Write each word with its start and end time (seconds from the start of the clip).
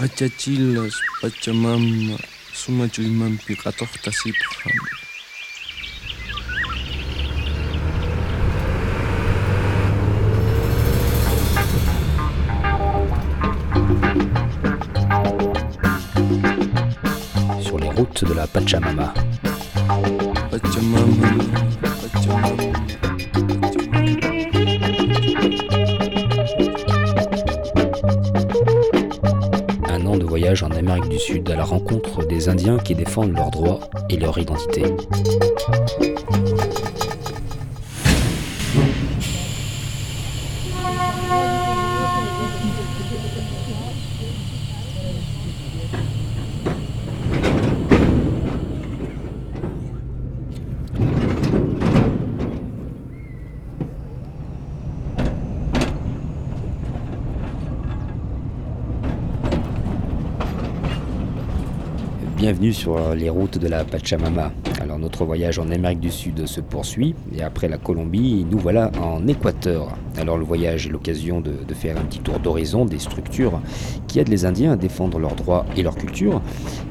Achachilas, 0.00 0.94
Pachamama, 1.22 2.18
Sumachuymanpi 2.52 3.54
qhatuqtasipqa. 3.54 4.70
Sur 17.62 17.78
les 17.78 17.88
routes 17.90 18.24
de 18.24 18.34
la. 18.34 18.46
Pachamama, 18.48 19.14
en 30.62 30.70
Amérique 30.70 31.08
du 31.08 31.18
Sud 31.18 31.50
à 31.50 31.56
la 31.56 31.64
rencontre 31.64 32.24
des 32.26 32.48
Indiens 32.48 32.78
qui 32.78 32.94
défendent 32.94 33.32
leurs 33.32 33.50
droits 33.50 33.80
et 34.08 34.16
leur 34.16 34.38
identité. 34.38 34.84
Sur 62.84 63.14
les 63.14 63.30
routes 63.30 63.56
de 63.56 63.66
la 63.66 63.82
Pachamama. 63.82 64.52
Alors 64.78 64.98
notre 64.98 65.24
voyage 65.24 65.58
en 65.58 65.70
Amérique 65.70 66.00
du 66.00 66.10
Sud 66.10 66.46
se 66.46 66.60
poursuit 66.60 67.14
et 67.34 67.42
après 67.42 67.66
la 67.66 67.78
Colombie, 67.78 68.44
nous 68.44 68.58
voilà 68.58 68.90
en 69.00 69.26
Équateur. 69.26 69.96
Alors 70.16 70.38
le 70.38 70.44
voyage 70.44 70.86
est 70.86 70.90
l'occasion 70.90 71.40
de, 71.40 71.52
faire 71.74 71.98
un 71.98 72.04
petit 72.04 72.20
tour 72.20 72.38
d'horizon 72.38 72.84
des 72.84 73.00
structures 73.00 73.60
qui 74.06 74.20
aident 74.20 74.28
les 74.28 74.44
Indiens 74.44 74.72
à 74.72 74.76
défendre 74.76 75.18
leurs 75.18 75.34
droits 75.34 75.66
et 75.76 75.82
leur 75.82 75.96
culture. 75.96 76.40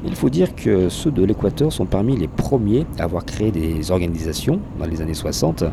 Il 0.05 0.15
faut 0.15 0.29
dire 0.29 0.55
que 0.55 0.89
ceux 0.89 1.09
de 1.09 1.23
l'Équateur 1.23 1.71
sont 1.71 1.85
parmi 1.85 2.17
les 2.17 2.27
premiers 2.27 2.85
à 2.99 3.03
avoir 3.03 3.23
créé 3.23 3.51
des 3.51 3.91
organisations 3.91 4.59
dans 4.77 4.85
les 4.85 5.01
années 5.01 5.13
60 5.13 5.63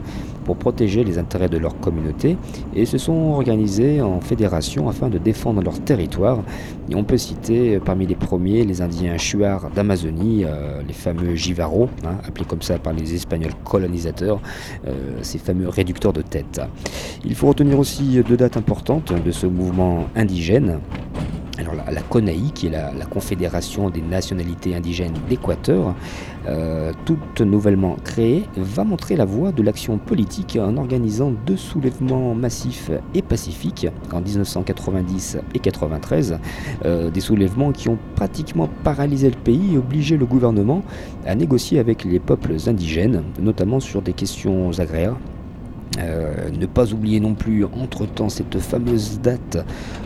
pour 0.44 0.56
protéger 0.56 1.04
les 1.04 1.18
intérêts 1.18 1.48
de 1.48 1.58
leur 1.58 1.78
communauté 1.80 2.36
et 2.74 2.86
se 2.86 2.98
sont 2.98 3.32
organisés 3.32 4.00
en 4.00 4.20
fédération 4.20 4.88
afin 4.88 5.08
de 5.08 5.18
défendre 5.18 5.62
leur 5.62 5.78
territoire. 5.80 6.42
On 6.94 7.04
peut 7.04 7.18
citer 7.18 7.76
euh, 7.76 7.80
parmi 7.80 8.06
les 8.06 8.14
premiers 8.14 8.64
les 8.64 8.82
Indiens 8.82 9.16
Chuar 9.16 9.70
d'Amazonie, 9.70 10.44
euh, 10.44 10.82
les 10.86 10.92
fameux 10.92 11.34
Jivaro, 11.34 11.88
hein, 12.04 12.16
appelés 12.26 12.46
comme 12.46 12.62
ça 12.62 12.78
par 12.78 12.92
les 12.92 13.14
Espagnols 13.14 13.54
colonisateurs, 13.64 14.40
euh, 14.86 15.18
ces 15.22 15.38
fameux 15.38 15.68
réducteurs 15.68 16.12
de 16.12 16.22
tête. 16.22 16.60
Faut 17.40 17.46
retenir 17.46 17.78
aussi 17.78 18.22
deux 18.22 18.36
dates 18.36 18.58
importantes 18.58 19.14
de 19.14 19.30
ce 19.30 19.46
mouvement 19.46 20.04
indigène. 20.14 20.78
Alors 21.56 21.72
la, 21.90 22.02
CONAI, 22.02 22.52
qui 22.54 22.66
est 22.66 22.70
la, 22.70 22.92
la 22.92 23.06
Confédération 23.06 23.88
des 23.88 24.02
nationalités 24.02 24.74
indigènes 24.74 25.14
d'Équateur, 25.26 25.94
euh, 26.48 26.92
toute 27.06 27.40
nouvellement 27.40 27.96
créée, 28.04 28.44
va 28.58 28.84
montrer 28.84 29.16
la 29.16 29.24
voie 29.24 29.52
de 29.52 29.62
l'action 29.62 29.96
politique 29.96 30.58
en 30.60 30.76
organisant 30.76 31.32
deux 31.46 31.56
soulèvements 31.56 32.34
massifs 32.34 32.90
et 33.14 33.22
pacifiques 33.22 33.86
en 34.12 34.20
1990 34.20 35.38
et 35.54 35.60
93, 35.60 36.38
euh, 36.84 37.08
des 37.08 37.20
soulèvements 37.20 37.72
qui 37.72 37.88
ont 37.88 37.98
pratiquement 38.16 38.68
paralysé 38.84 39.30
le 39.30 39.36
pays 39.36 39.76
et 39.76 39.78
obligé 39.78 40.18
le 40.18 40.26
gouvernement 40.26 40.82
à 41.24 41.34
négocier 41.34 41.78
avec 41.78 42.04
les 42.04 42.18
peuples 42.18 42.56
indigènes, 42.66 43.22
notamment 43.40 43.80
sur 43.80 44.02
des 44.02 44.12
questions 44.12 44.78
agraires 44.78 45.16
euh, 45.98 46.50
ne 46.50 46.66
pas 46.66 46.92
oublier 46.92 47.18
non 47.18 47.34
plus 47.34 47.64
entre-temps 47.64 48.28
cette 48.28 48.58
fameuse 48.60 49.18
date 49.20 49.58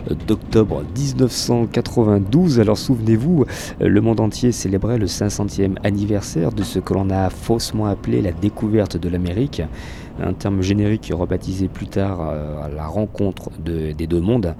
euh, 0.09 0.15
d'octobre 0.27 0.83
1992. 0.97 2.59
Alors 2.59 2.77
souvenez-vous, 2.77 3.45
euh, 3.81 3.87
le 3.87 4.01
monde 4.01 4.19
entier 4.19 4.51
célébrait 4.51 4.97
le 4.97 5.05
500e 5.05 5.75
anniversaire 5.83 6.51
de 6.51 6.63
ce 6.63 6.79
que 6.79 6.93
l'on 6.95 7.11
a 7.11 7.29
faussement 7.29 7.85
appelé 7.85 8.23
la 8.23 8.31
découverte 8.31 8.97
de 8.97 9.09
l'Amérique, 9.09 9.61
un 10.21 10.33
terme 10.33 10.61
générique 10.61 11.11
rebaptisé 11.13 11.67
plus 11.67 11.87
tard 11.87 12.19
euh, 12.21 12.67
la 12.75 12.85
rencontre 12.87 13.49
de- 13.63 13.91
des 13.91 14.07
deux 14.07 14.21
mondes. 14.21 14.55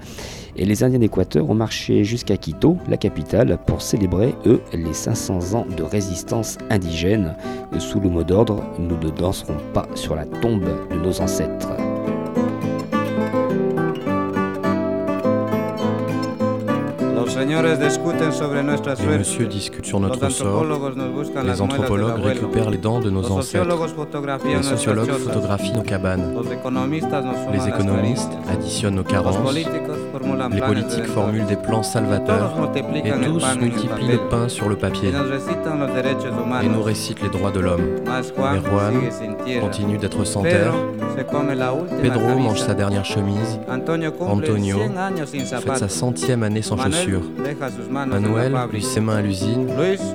Et 0.56 0.64
les 0.64 0.82
Indiens 0.84 0.98
d'Équateur 0.98 1.48
ont 1.50 1.54
marché 1.54 2.04
jusqu'à 2.04 2.36
Quito, 2.36 2.78
la 2.88 2.96
capitale, 2.96 3.58
pour 3.66 3.82
célébrer, 3.82 4.34
eux, 4.46 4.60
les 4.72 4.92
500 4.94 5.54
ans 5.54 5.66
de 5.76 5.82
résistance 5.82 6.56
indigène. 6.70 7.34
Sous 7.78 8.00
le 8.00 8.08
mot 8.08 8.24
d'ordre, 8.24 8.62
nous 8.78 8.96
ne 8.96 9.10
danserons 9.10 9.56
pas 9.74 9.86
sur 9.94 10.14
la 10.16 10.24
tombe 10.24 10.64
de 10.90 10.96
nos 10.96 11.20
ancêtres. 11.20 11.68
Les 17.36 19.18
messieurs 19.18 19.46
discutent 19.46 19.84
sur 19.84 20.00
notre 20.00 20.28
sort. 20.30 20.64
Les 21.44 21.60
anthropologues 21.60 22.22
récupèrent 22.22 22.70
les 22.70 22.78
dents 22.78 23.00
de 23.00 23.10
nos 23.10 23.30
ancêtres. 23.30 23.66
Les 24.46 24.62
sociologues 24.62 25.10
photographient 25.10 25.72
nos 25.74 25.82
cabanes. 25.82 26.34
Les 27.52 27.68
économistes 27.68 28.32
additionnent 28.48 28.94
nos 28.94 29.04
carences. 29.04 29.36
Les 30.52 30.60
politiques 30.60 31.06
formulent 31.06 31.46
des 31.46 31.56
plans 31.56 31.82
salvateurs. 31.82 32.54
Et 32.94 33.10
tous 33.10 33.44
multiplient 33.60 34.08
le 34.08 34.28
pain 34.28 34.48
sur 34.48 34.68
le 34.68 34.76
papier 34.76 35.10
et 36.62 36.68
nous 36.68 36.82
récitent 36.82 37.22
les 37.22 37.28
droits 37.28 37.50
de 37.50 37.60
l'homme. 37.60 37.82
Mais 38.06 38.60
Juan. 38.60 39.60
Continue 39.60 39.98
d'être 39.98 40.24
sans 40.24 40.42
terre. 40.42 40.74
Pedro 42.02 42.38
mange 42.38 42.60
sa 42.60 42.74
dernière 42.74 43.04
chemise. 43.04 43.58
Antonio 43.70 44.10
cumple 44.12 44.30
Antonio 44.30 44.78
100 44.78 44.96
años 44.96 45.26
sin 45.26 45.44
Fête 45.44 45.76
sa 45.76 45.88
centième 45.88 46.42
année 46.42 46.62
sans 46.62 46.76
chaussures. 46.76 47.22
Manuel 47.90 48.54
lui 48.72 48.82
ses 48.82 49.00
mains 49.00 49.16
à 49.16 49.22
l'usine 49.22 49.68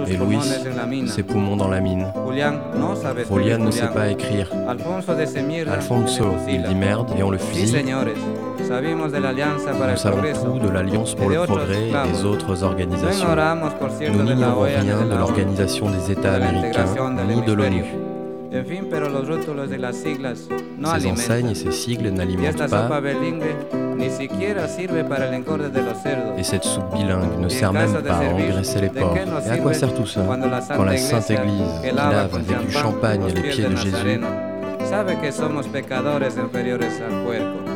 et 0.07 0.17
Luis 0.17 1.07
ses 1.07 1.23
poumons 1.23 1.57
dans 1.57 1.67
la 1.67 1.79
mine. 1.79 2.07
Julian 3.31 3.57
ne 3.59 3.71
sait 3.71 3.87
pas 3.93 4.09
écrire. 4.09 4.51
Alfonso 5.71 6.23
il 6.47 6.63
dit 6.63 6.75
merde 6.75 7.11
et 7.17 7.23
on 7.23 7.31
le 7.31 7.37
fusille. 7.37 7.83
Nous 8.61 9.97
savons 9.97 10.21
tout 10.21 10.59
de 10.59 10.69
l'Alliance 10.69 11.15
pour 11.15 11.29
le 11.29 11.35
progrès 11.45 11.89
et 11.89 12.11
des 12.11 12.25
autres 12.25 12.63
organisations. 12.63 13.27
Nous 14.13 14.23
n'ignorons 14.23 14.61
rien 14.61 15.03
de 15.03 15.15
l'Organisation 15.17 15.89
des 15.89 16.11
États 16.11 16.33
américains. 16.33 16.85
ni 17.27 17.41
de 17.41 17.53
l'ONU. 17.53 17.83
Ces 20.83 21.07
enseignes 21.07 21.49
et 21.49 21.55
ces 21.55 21.71
sigles 21.71 22.09
n'alimentent 22.09 22.69
pas. 22.69 23.01
et 26.37 26.43
cette 26.43 26.63
soupe 26.63 26.93
bilingue 26.93 27.39
ne 27.39 27.49
sert 27.49 27.71
même 27.71 27.93
pas 28.01 28.15
à 28.15 28.33
engraisser 28.33 28.81
les 28.81 28.89
¿de 28.89 28.99
porcs. 28.99 29.17
Et 29.47 29.49
à 29.49 29.57
quoi 29.57 29.73
sert 29.73 29.93
tout 29.93 30.05
ça 30.05 30.21
Quand 30.75 30.83
la 30.83 30.97
Sainte 30.97 31.31
Église, 31.31 31.81
qui 31.83 31.95
lave 31.95 32.29
avec 32.33 32.65
du 32.65 32.71
champagne 32.71 33.21
les 33.33 33.41
pieds 33.41 33.65
de 33.65 33.75
Jésus, 33.75 34.19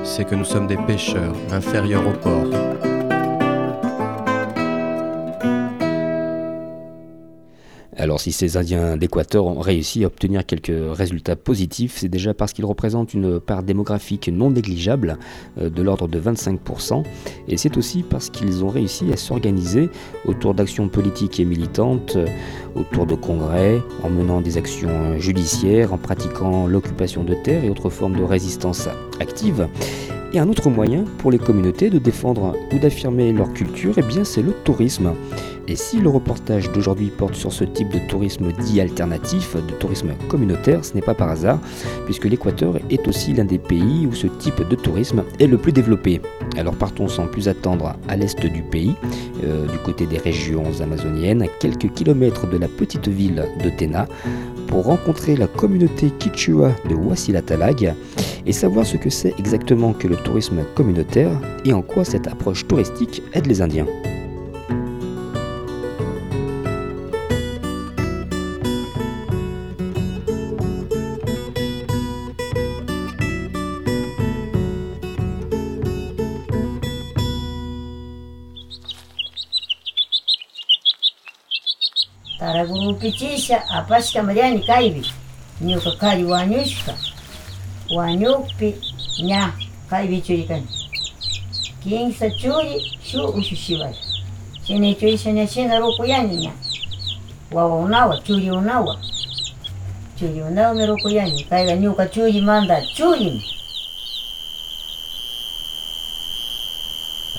C'est 0.06 0.24
que 0.24 0.36
nous 0.36 0.46
sommes 0.46 0.68
des 0.68 0.78
pécheurs, 0.78 1.36
inférieurs 1.52 2.08
au 2.08 2.12
porc. 2.12 2.75
Alors 8.06 8.22
si 8.22 8.32
ces 8.32 8.56
Indiens 8.56 8.98
d'Équateur 8.98 9.48
ont 9.48 9.60
réussi 9.60 10.04
à 10.04 10.08
obtenir 10.08 10.46
quelques 10.46 10.72
résultats 10.96 11.36
positifs, 11.36 11.96
c'est 11.98 12.08
déjà 12.08 12.36
parce 12.36 12.54
qu'ils 12.54 12.64
représentent 12.64 13.16
une 13.16 13.40
part 13.40 13.64
démographique 13.64 14.30
non 14.32 14.52
négligeable, 14.52 15.18
euh, 15.58 15.72
de 15.72 15.82
l'ordre 15.82 16.08
de 16.08 16.20
25%, 16.20 17.02
et 17.48 17.58
c'est 17.58 17.78
aussi 17.78 18.04
parce 18.04 18.30
qu'ils 18.30 18.64
ont 18.64 18.70
réussi 18.70 19.12
à 19.12 19.18
s'organiser 19.18 19.90
autour 20.28 20.54
d'actions 20.54 20.88
politiques 20.88 21.40
et 21.40 21.46
militantes, 21.46 22.16
euh, 22.16 22.28
autour 22.76 23.08
de 23.08 23.16
congrès, 23.16 23.82
en 24.04 24.12
menant 24.12 24.40
des 24.40 24.60
actions 24.60 25.18
judiciaires, 25.18 25.92
en 25.92 25.98
pratiquant 25.98 26.68
l'occupation 26.68 27.24
de 27.24 27.34
terres 27.34 27.64
et 27.64 27.72
autres 27.72 27.90
formes 27.90 28.20
de 28.20 28.24
résistance 28.24 28.88
active. 29.20 29.68
Et 30.32 30.38
un 30.38 30.48
autre 30.48 30.70
moyen 30.70 31.06
pour 31.18 31.32
les 31.32 31.40
communautés 31.40 31.90
de 31.90 31.98
défendre 31.98 32.56
ou 32.72 32.78
d'affirmer 32.78 33.34
leur 33.34 33.52
culture, 33.54 33.96
eh 33.98 34.04
bien 34.04 34.24
c'est 34.24 34.44
le 34.44 34.52
tourisme. 34.52 35.14
Et 35.68 35.76
si 35.76 36.00
le 36.00 36.10
reportage 36.10 36.72
d'aujourd'hui 36.72 37.08
porte 37.08 37.34
sur 37.34 37.52
ce 37.52 37.64
type 37.64 37.90
de 37.90 38.00
tourisme 38.08 38.52
dit 38.52 38.80
alternatif, 38.80 39.56
de 39.56 39.74
tourisme 39.74 40.14
communautaire, 40.30 40.86
ce 40.86 40.94
n'est 40.94 41.02
pas 41.02 41.16
par 41.16 41.30
hasard, 41.30 41.60
puisque 42.06 42.26
l'Équateur 42.26 42.78
est 42.92 43.08
aussi 43.08 43.34
l'un 43.34 43.46
des 43.46 43.58
pays 43.58 44.06
où 44.06 44.14
ce 44.14 44.28
type 44.28 44.62
de 44.68 44.76
tourisme 44.76 45.24
est 45.40 45.48
le 45.48 45.58
plus 45.58 45.72
développé. 45.72 46.22
Alors 46.56 46.76
partons 46.76 47.08
sans 47.08 47.26
plus 47.26 47.48
attendre 47.48 47.96
à 48.08 48.16
l'est 48.16 48.46
du 48.46 48.62
pays, 48.62 48.94
euh, 49.44 49.66
du 49.66 49.78
côté 49.80 50.06
des 50.06 50.20
régions 50.20 50.66
amazoniennes, 50.82 51.42
à 51.42 51.48
quelques 51.48 51.92
kilomètres 51.94 52.48
de 52.48 52.58
la 52.58 52.68
petite 52.68 53.08
ville 53.08 53.46
de 53.64 53.70
Tena, 53.70 54.08
pour 54.68 54.86
rencontrer 54.86 55.36
la 55.36 55.48
communauté 55.48 56.12
Quichua 56.20 56.72
de 56.90 56.96
Wasilatalag 56.96 57.96
et 58.46 58.52
savoir 58.52 58.86
ce 58.86 58.98
que 58.98 59.10
c'est 59.10 59.34
exactement 59.40 59.94
que 59.94 60.08
le 60.08 60.16
tourisme 60.18 60.64
communautaire 60.76 61.32
et 61.66 61.74
en 61.74 61.82
quoi 61.82 62.06
cette 62.06 62.28
approche 62.28 62.68
touristique 62.68 63.24
aide 63.34 63.48
les 63.48 63.62
Indiens. 63.62 63.88
Para-guru-pitisa, 82.56 83.68
apas-camariani, 83.68 84.64
kai 84.66 84.90
bi, 84.96 85.04
Niu-kakari, 85.62 86.24
wanyushka. 86.24 86.96
Wanyukpi, 87.92 88.76
nha, 89.28 89.52
kai 89.90 90.08
bi 90.08 90.22
churikani 90.22 90.68
Kinsa 91.84 92.30
churi, 92.32 92.80
shu 93.04 93.26
ushushiwari. 93.28 93.96
Shine 94.66 94.96
churisha 94.96 95.32
ña 95.32 95.48
shina 95.48 95.80
rukuyani 95.80 96.38
nha. 96.38 96.52
Wawa 97.52 97.76
unawa, 97.76 98.18
churi 98.24 98.50
unawa. 98.52 98.98
Churi 100.20 100.42
unawa 100.42 100.74
me 100.74 100.86
rukuyani. 100.86 101.44
Caiga 101.44 101.76
niu-ka 101.76 102.06
churi 102.08 102.42
manda, 102.42 102.82
churi 102.96 103.26
mi. 103.26 103.55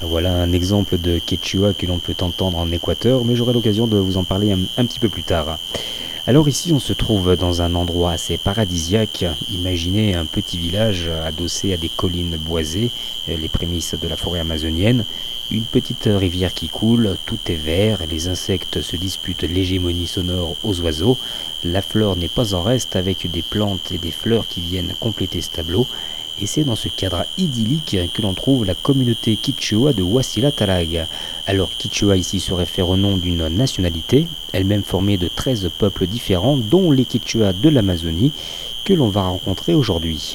Voilà 0.02 0.30
un 0.34 0.52
exemple 0.52 0.98
de 0.98 1.18
quechua 1.18 1.72
que 1.72 1.86
l'on 1.86 1.98
peut 1.98 2.16
entendre 2.20 2.58
en 2.58 2.70
Équateur, 2.70 3.24
mais 3.24 3.34
j'aurai 3.34 3.54
l'occasion 3.54 3.86
de 3.86 3.96
vous 3.96 4.18
en 4.18 4.24
parler 4.24 4.52
un, 4.52 4.84
petit 4.84 4.98
peu 4.98 5.08
plus 5.08 5.22
tard. 5.22 5.58
Alors 6.26 6.48
ici, 6.48 6.72
on 6.72 6.78
se 6.78 6.92
trouve 6.92 7.36
dans 7.36 7.62
un 7.62 7.74
endroit 7.74 8.12
assez 8.12 8.36
paradisiaque. 8.36 9.24
Imaginez 9.50 10.14
un 10.14 10.26
petit 10.26 10.58
village 10.58 11.08
adossé 11.24 11.72
à 11.72 11.76
des 11.76 11.88
collines 11.88 12.36
boisées, 12.36 12.90
euh, 13.28 13.36
les 13.36 13.48
prémices 13.48 13.94
de 13.94 14.08
la 14.08 14.16
forêt 14.16 14.40
amazonienne, 14.40 15.04
une 15.50 15.62
petite 15.62 16.08
rivière 16.12 16.52
qui 16.52 16.68
coule, 16.68 17.16
tout 17.24 17.38
est 17.46 17.54
vert, 17.54 18.00
les 18.10 18.28
insectes 18.28 18.82
se 18.82 18.96
disputent 18.96 19.44
l'hégémonie 19.44 20.08
sonore 20.08 20.56
aux 20.64 20.80
oiseaux, 20.80 21.16
la 21.64 21.82
flore 21.82 22.16
n'est 22.16 22.28
pas 22.28 22.54
en 22.54 22.62
reste 22.62 22.96
avec 22.96 23.30
des 23.30 23.42
plantes 23.42 23.92
et 23.92 23.98
des 23.98 24.10
fleurs 24.10 24.48
qui 24.48 24.60
viennent 24.60 24.94
compléter 24.98 25.40
ce 25.40 25.50
tableau, 25.50 25.86
et 26.40 26.46
c'est 26.46 26.64
dans 26.64 26.76
ce 26.76 26.88
cadre 26.88 27.24
idyllique 27.38 27.96
que 28.12 28.22
l'on 28.22 28.34
trouve 28.34 28.64
la 28.64 28.74
communauté 28.74 29.36
Quichua 29.36 29.92
de 29.92 30.02
Wasila 30.02 30.52
Talag. 30.52 31.06
Alors 31.46 31.70
Quichua 31.76 32.16
ici 32.16 32.40
se 32.40 32.52
réfère 32.52 32.88
au 32.88 32.96
nom 32.96 33.16
d'une 33.16 33.48
nationalité, 33.48 34.26
elle-même 34.52 34.82
formée 34.82 35.16
de 35.16 35.28
13 35.28 35.70
peuples 35.78 36.06
différents, 36.06 36.56
dont 36.56 36.90
les 36.90 37.04
Quichua 37.04 37.52
de 37.52 37.68
l'Amazonie, 37.68 38.32
que 38.84 38.92
l'on 38.92 39.08
va 39.08 39.22
rencontrer 39.22 39.74
aujourd'hui. 39.74 40.34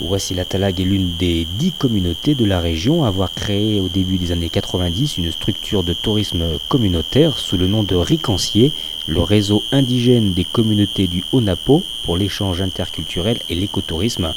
Wasila 0.00 0.44
Talag 0.44 0.80
est 0.80 0.84
l'une 0.84 1.16
des 1.16 1.44
dix 1.58 1.72
communautés 1.72 2.36
de 2.36 2.44
la 2.44 2.60
région 2.60 3.02
à 3.02 3.08
avoir 3.08 3.32
créé 3.32 3.80
au 3.80 3.88
début 3.88 4.16
des 4.16 4.30
années 4.30 4.48
90 4.48 5.18
une 5.18 5.32
structure 5.32 5.82
de 5.82 5.92
tourisme 5.92 6.44
communautaire 6.68 7.36
sous 7.36 7.56
le 7.56 7.66
nom 7.66 7.82
de 7.82 7.96
Ricancier, 7.96 8.70
le 9.08 9.22
réseau 9.22 9.64
indigène 9.72 10.34
des 10.34 10.44
communautés 10.44 11.08
du 11.08 11.24
Haut-Napo 11.32 11.82
pour 12.04 12.16
l'échange 12.16 12.62
interculturel 12.62 13.40
et 13.48 13.56
l'écotourisme. 13.56 14.34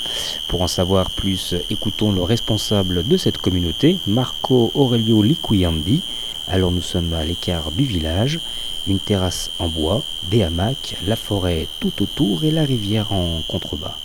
Pour 0.48 0.63
en 0.63 0.68
savoir 0.68 1.12
plus, 1.12 1.54
écoutons 1.69 2.12
le 2.12 2.24
responsable 2.24 3.08
de 3.08 3.16
cette 3.16 3.38
communauté, 3.38 4.00
Marco 4.08 4.72
Aurelio 4.74 5.22
Liquiandi. 5.22 6.02
Alors 6.48 6.72
nous 6.72 6.81
sommes 6.81 7.13
à 7.13 7.24
l'écart 7.24 7.69
du 7.72 7.84
village, 7.84 8.40
une 8.88 9.00
terrasse 9.00 9.52
en 9.60 9.68
bois, 9.68 10.02
des 10.31 10.42
hamacs, 10.42 10.96
la 11.06 11.16
forêt 11.16 11.68
tout 11.80 12.02
autour 12.02 12.46
et 12.46 12.52
la 12.52 12.63
rivière 12.63 13.13
en 13.13 13.44
contrebas. 13.48 13.96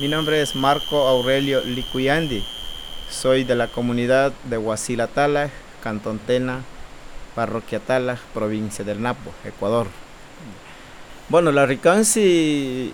Mi 0.00 0.08
nombre 0.08 0.40
es 0.42 0.54
Marco 0.54 1.06
Aurelio 1.08 1.60
Licuyandi. 1.64 2.42
Soy 3.10 3.44
de 3.44 3.54
la 3.54 3.68
comunidad 3.68 4.32
de 4.44 4.56
Huasila 4.58 5.06
Tala, 5.06 5.50
Cantón 5.82 6.18
Tena, 6.18 6.60
Parroquia 7.34 7.78
Tala, 7.78 8.18
provincia 8.32 8.84
del 8.84 9.02
Napo, 9.02 9.30
Ecuador. 9.44 9.86
Bueno, 11.28 11.52
la 11.52 11.66
Ricansi 11.66 12.90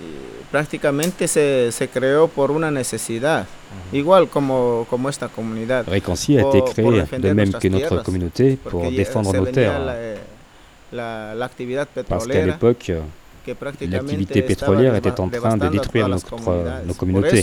prácticamente 0.50 1.28
se, 1.28 1.70
se 1.72 1.88
creó 1.88 2.28
por 2.28 2.50
una 2.50 2.70
necesidad, 2.70 3.46
igual 3.92 4.28
como, 4.28 4.86
como 4.90 5.08
esta 5.08 5.28
comunidad. 5.28 5.86
Ricancy 5.88 6.36
a 6.38 6.42
été 6.42 6.60
Por- 6.60 6.74
créé 6.74 6.84
por 7.06 7.20
de 7.20 7.34
même 7.34 7.52
que 7.52 7.70
notre 7.70 7.86
tierras, 7.88 8.04
communauté 8.04 8.56
pour 8.56 8.82
ya 8.84 8.90
défendre 8.90 9.38
nos 9.40 9.52
terres. 9.52 9.80
La, 9.80 9.94
la- 10.92 11.34
la 11.34 11.44
actividad 11.46 11.86
Parce 11.86 12.06
qu'à 12.08 12.16
petrolera 12.16 12.46
l'époque, 12.46 12.92
l'activité 13.90 14.42
pétrolière 14.42 14.94
était 14.96 15.20
en 15.20 15.28
train 15.28 15.56
de 15.56 15.68
détruire 15.68 16.08
notre- 16.08 16.30
comunidades. 16.30 16.86
nos 16.86 16.94
communautés. 16.94 17.42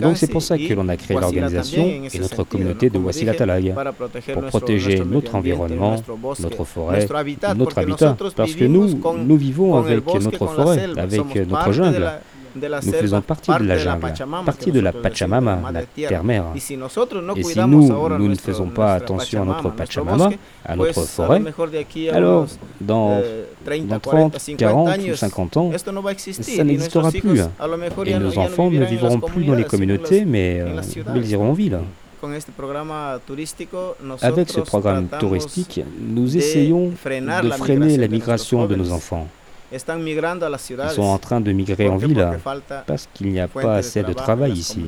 Donc 0.00 0.16
c'est 0.16 0.30
pour 0.30 0.42
ça 0.42 0.56
que 0.58 0.74
l'on 0.74 0.88
a 0.88 0.96
créé 0.96 1.16
l'organisation 1.18 1.84
et 2.12 2.18
notre 2.18 2.44
communauté 2.44 2.90
de 2.90 2.98
proteger 2.98 4.32
pour 4.32 4.42
protéger 4.44 5.02
notre 5.04 5.34
environnement, 5.34 5.96
notre 6.40 6.64
forêt, 6.64 7.06
notre 7.54 7.78
habitat. 7.78 8.16
Parce 8.36 8.54
que 8.54 8.64
nous, 8.64 9.00
nous 9.28 9.36
vivons 9.36 9.76
avec 9.76 10.04
notre 10.06 10.46
forêt, 10.46 10.78
avec 10.96 11.46
notre 11.48 11.72
jungle. 11.72 12.10
Nous 12.56 12.92
faisons 12.92 13.20
partie 13.20 13.50
de 13.58 13.64
la 13.64 13.78
jungle, 13.78 14.12
partie 14.44 14.72
de 14.72 14.80
la 14.80 14.92
Pachamama, 14.92 15.60
la 15.72 15.82
terre-mère. 15.82 16.46
Et 16.54 16.60
si 16.60 16.76
nous, 16.76 16.88
nous 18.18 18.28
ne 18.28 18.34
faisons 18.34 18.68
pas 18.68 18.94
attention 18.94 19.42
à 19.42 19.44
notre 19.44 19.70
Pachamama, 19.70 20.30
à 20.64 20.76
notre 20.76 21.02
forêt, 21.02 21.42
alors 22.12 22.46
dans, 22.80 23.18
eh, 23.20 23.44
30, 23.64 23.86
dans 23.86 23.98
40, 23.98 24.32
30, 24.32 24.40
50 24.40 24.58
40 24.58 24.86
ou 24.86 24.90
años, 24.90 25.16
50 25.16 25.56
ans, 25.56 25.72
ça 26.30 26.64
n'existera 26.64 27.10
plus. 27.10 27.40
et 28.06 28.18
nos 28.18 28.38
enfants 28.38 28.70
ne 28.70 28.84
vivront 28.84 29.20
plus 29.20 29.44
dans 29.44 29.54
les 29.54 29.64
communautés, 29.64 30.24
mais 30.24 30.60
euh, 30.60 30.80
ils 31.14 31.30
iront 31.30 31.50
en 31.50 31.52
ville. 31.52 31.78
Avec 34.22 34.48
ce 34.50 34.60
programme 34.60 35.08
touristique, 35.20 35.80
nous 36.00 36.36
essayons 36.36 36.88
de 36.90 37.50
freiner 37.50 37.96
la 37.96 38.08
migration 38.08 38.66
de 38.66 38.74
nos 38.74 38.92
enfants. 38.92 39.28
Ils 39.72 40.90
sont 40.90 41.02
en 41.02 41.18
train 41.18 41.40
de 41.40 41.52
migrer 41.52 41.88
en 41.88 41.96
ville 41.96 42.26
parce 42.86 43.08
qu'il 43.12 43.28
n'y 43.28 43.40
a 43.40 43.48
pas 43.48 43.76
assez 43.76 44.02
de 44.02 44.12
travail 44.12 44.52
ici. 44.52 44.84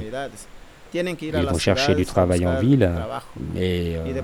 Ils 0.94 1.46
vont 1.50 1.58
chercher 1.58 1.94
du 1.94 2.06
travail 2.06 2.46
en 2.46 2.60
ville, 2.60 2.90
mais 3.54 3.96
euh, 3.96 4.22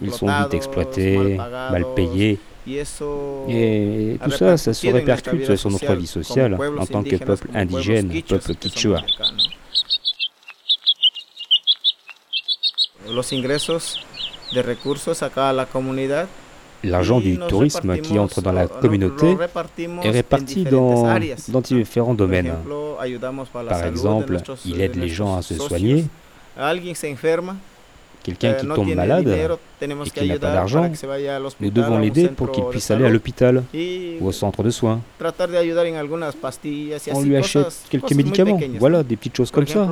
ils 0.00 0.12
sont 0.12 0.26
vite 0.26 0.54
exploités, 0.54 1.36
mal 1.36 1.84
payés. 1.94 2.38
Et 2.66 4.18
tout 4.22 4.30
ça, 4.30 4.56
ça 4.56 4.72
se 4.72 4.86
répercute 4.86 5.56
sur 5.56 5.70
notre 5.70 5.92
vie 5.94 6.06
sociale 6.06 6.56
en 6.78 6.86
tant 6.86 7.02
que 7.02 7.16
peuple 7.16 7.48
indigène, 7.54 8.08
peuple 8.22 8.54
quichua. 8.54 9.02
mexicanos. 9.02 9.48
Los 13.10 13.32
ingresos 13.32 13.98
de 14.52 14.62
recursos 14.62 15.22
acá 15.22 15.50
a 15.50 15.52
la 15.52 15.66
comunidad 15.66 16.28
L'argent 16.84 17.20
du 17.20 17.38
tourisme 17.38 17.96
qui 17.98 18.18
entre 18.18 18.42
dans 18.42 18.52
la 18.52 18.66
communauté 18.66 19.36
est 20.02 20.10
réparti 20.10 20.64
dans, 20.64 21.06
différents 21.62 22.14
domaines. 22.14 22.52
Par 23.68 23.84
exemple, 23.84 24.36
il 24.66 24.76
de 24.76 24.80
aide 24.80 24.96
les 24.96 25.08
gens 25.08 25.36
à 25.36 25.42
se 25.42 25.54
soigner. 25.54 26.04
Quelqu'un 28.22 28.54
eh, 28.56 28.60
qui 28.60 28.66
tombe 28.68 28.94
malade, 28.94 29.26
et 29.28 29.88
qui 30.10 30.28
n'a 30.28 30.38
pas 30.38 30.52
d'argent, 30.52 30.88
nous 31.60 31.70
devons 31.70 31.98
l'aider 31.98 32.28
pour 32.28 32.52
qu'il 32.52 32.64
puisse 32.64 32.90
aller 32.90 33.04
à 33.04 33.08
l'hôpital 33.08 33.64
ou 34.20 34.26
au 34.26 34.32
centre 34.32 34.62
de 34.62 34.70
soins. 34.70 35.00
On 37.12 37.22
lui 37.22 37.36
achète 37.36 37.74
quelques 37.90 38.12
médicaments. 38.12 38.60
Voilà, 38.78 39.02
des 39.02 39.16
petites 39.16 39.36
choses 39.36 39.50
comme 39.50 39.66
ça. 39.66 39.88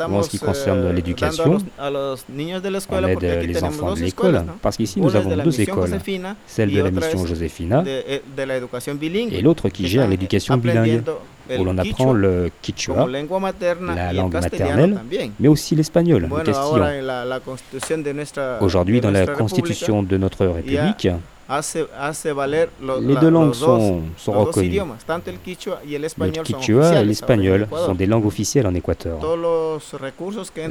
En 0.00 0.22
ce 0.22 0.30
qui 0.30 0.38
concerne 0.38 0.88
eh, 0.90 0.92
l'éducation, 0.94 1.58
On 1.78 3.04
aide 3.04 3.22
les 3.46 3.62
enfants 3.64 3.94
de 3.94 4.00
l'école, 4.00 4.44
parce 4.62 4.76
qu'ici 4.76 5.00
nous 5.00 5.14
avons 5.14 5.36
deux 5.36 5.60
écoles, 5.60 5.90
celle 6.46 6.72
de 6.72 6.80
la 6.80 6.90
mission 6.90 7.26
Josefina 7.26 7.84
eh, 7.86 8.20
et 9.32 9.42
l'autre 9.42 9.68
qui 9.68 9.86
gère 9.88 10.08
l'éducation 10.08 10.56
bilingue, 10.56 11.02
où 11.58 11.64
l'on 11.64 11.78
apprend 11.78 12.12
le 12.12 12.50
quichua, 12.62 13.06
la 13.06 14.12
langue 14.12 14.32
maternelle, 14.32 14.98
mais 15.40 15.48
aussi 15.48 15.74
l'espagnol, 15.74 16.28
le 16.30 16.42
castillan. 16.44 16.90
Aujourd'hui, 18.60 19.00
dans 19.00 19.10
la 19.10 19.26
constitution 19.26 20.02
de 20.02 20.16
notre 20.16 20.46
République, 20.46 21.08
les 21.48 23.16
deux 23.20 23.28
langues 23.30 23.54
sont, 23.54 24.02
sont 24.16 24.32
reconnues. 24.32 24.80
Le 24.80 26.42
quichua 26.42 27.00
et 27.00 27.04
l'espagnol 27.04 27.66
sont 27.86 27.94
des 27.94 28.06
langues 28.06 28.26
officielles 28.26 28.66
en 28.66 28.74
Équateur. 28.74 29.18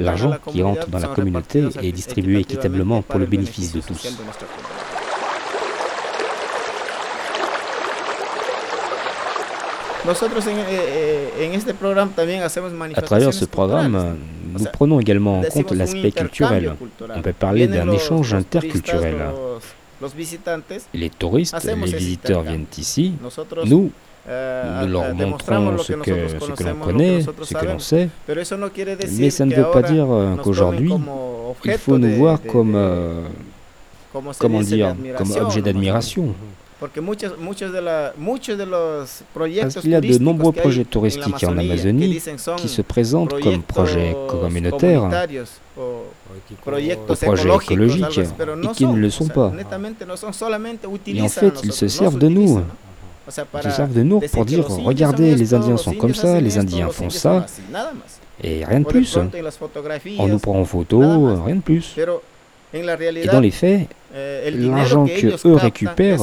L'argent 0.00 0.30
la 0.30 0.38
qui 0.38 0.62
entre 0.62 0.88
dans 0.88 0.98
la 0.98 1.08
communauté 1.08 1.64
est 1.82 1.92
distribué 1.92 2.40
équitablement 2.40 3.02
pour 3.02 3.20
le 3.20 3.26
bénéfice 3.26 3.72
de 3.72 3.80
tous. 3.80 3.94
social 3.94 4.14
de 4.16 4.24
nuestra 4.24 4.46
comunidad. 4.46 4.84
Nosotros 4.84 5.04
en, 5.04 5.22
eh, 8.74 9.22
eh, 9.22 9.22
en 9.22 9.22
este 9.22 9.22
programa 9.24 9.62
también 9.64 9.92
hacemos 9.92 9.93
À 10.04 10.10
manifestaciones 12.72 13.02
travers 13.02 13.32
ce 13.32 13.44
programme, 13.46 14.16
nous 14.58 14.64
prenons 14.72 15.00
également 15.00 15.40
en 15.40 15.42
compte 15.44 15.72
l'aspect 15.72 16.12
culturel. 16.12 16.74
On 17.14 17.22
peut 17.22 17.32
parler 17.32 17.66
d'un 17.66 17.90
échange 17.90 18.34
interculturel. 18.34 19.16
Les 20.92 21.10
touristes, 21.10 21.64
les 21.64 21.74
visiteurs 21.74 22.42
viennent 22.42 22.66
ici. 22.76 23.14
Nous, 23.64 23.90
eh, 24.28 24.62
nous 24.82 24.88
leur 24.88 25.04
eh, 25.06 25.12
montrons 25.14 25.78
ce 25.78 25.92
que 25.94 26.28
ce 26.28 26.52
que 26.52 26.64
l'on 26.64 26.74
connaît, 26.76 27.20
ce 27.22 27.54
que 27.54 27.64
l'on 27.66 27.78
sait. 27.78 28.08
Mais 29.18 29.30
ça 29.30 29.44
ne 29.46 29.54
veut 29.54 29.70
pas 29.72 29.82
dire 29.82 30.06
qu'aujourd'hui, 30.42 30.92
il 31.64 31.78
faut 31.78 31.98
nous 31.98 32.10
voir 32.16 32.40
comme, 32.42 32.74
euh, 32.74 33.22
comment 34.38 34.60
dire, 34.60 34.94
comme 35.16 35.30
objet 35.40 35.62
d'admiration. 35.62 36.34
Parce 39.34 39.76
qu'il 39.80 39.90
y 39.90 39.94
a 39.94 40.00
de 40.00 40.18
nombreux 40.18 40.52
projets 40.52 40.84
touristiques 40.84 41.44
en 41.44 41.56
Amazonie 41.58 42.20
qui 42.56 42.68
se 42.68 42.82
présentent 42.82 43.40
comme 43.40 43.62
projets 43.62 44.16
communautaires 44.28 45.08
ou 45.76 45.82
projets 46.60 46.98
écologiques 47.62 48.18
et 48.18 48.68
qui 48.74 48.86
ne 48.86 48.96
le 48.96 49.10
sont 49.10 49.28
pas. 49.28 49.52
Et 51.06 51.20
en 51.20 51.28
fait, 51.28 51.60
ils 51.64 51.72
se 51.72 51.88
servent 51.88 52.18
de 52.18 52.28
nous. 52.28 52.60
Ils 53.26 53.62
se 53.62 53.70
servent 53.70 53.94
de 53.94 54.02
nous 54.02 54.20
pour 54.20 54.44
dire 54.44 54.66
regardez, 54.68 55.34
les 55.34 55.54
Indiens 55.54 55.76
sont 55.76 55.94
comme 55.94 56.14
ça, 56.14 56.40
les 56.40 56.58
Indiens 56.58 56.88
font 56.90 57.10
ça, 57.10 57.46
et 58.42 58.64
rien 58.64 58.80
de 58.80 58.84
plus. 58.84 59.16
fotografías, 59.58 60.16
On 60.18 60.26
nous 60.26 60.38
prend 60.38 60.58
en 60.58 60.64
photo, 60.64 61.00
rien 61.44 61.56
de 61.56 61.60
plus. 61.60 61.96
Et 62.74 63.26
dans 63.26 63.40
les 63.40 63.50
faits, 63.52 63.88
eh, 64.14 64.50
l'argent 64.50 65.06
que 65.06 65.48
eux 65.48 65.54
récupèrent 65.54 66.20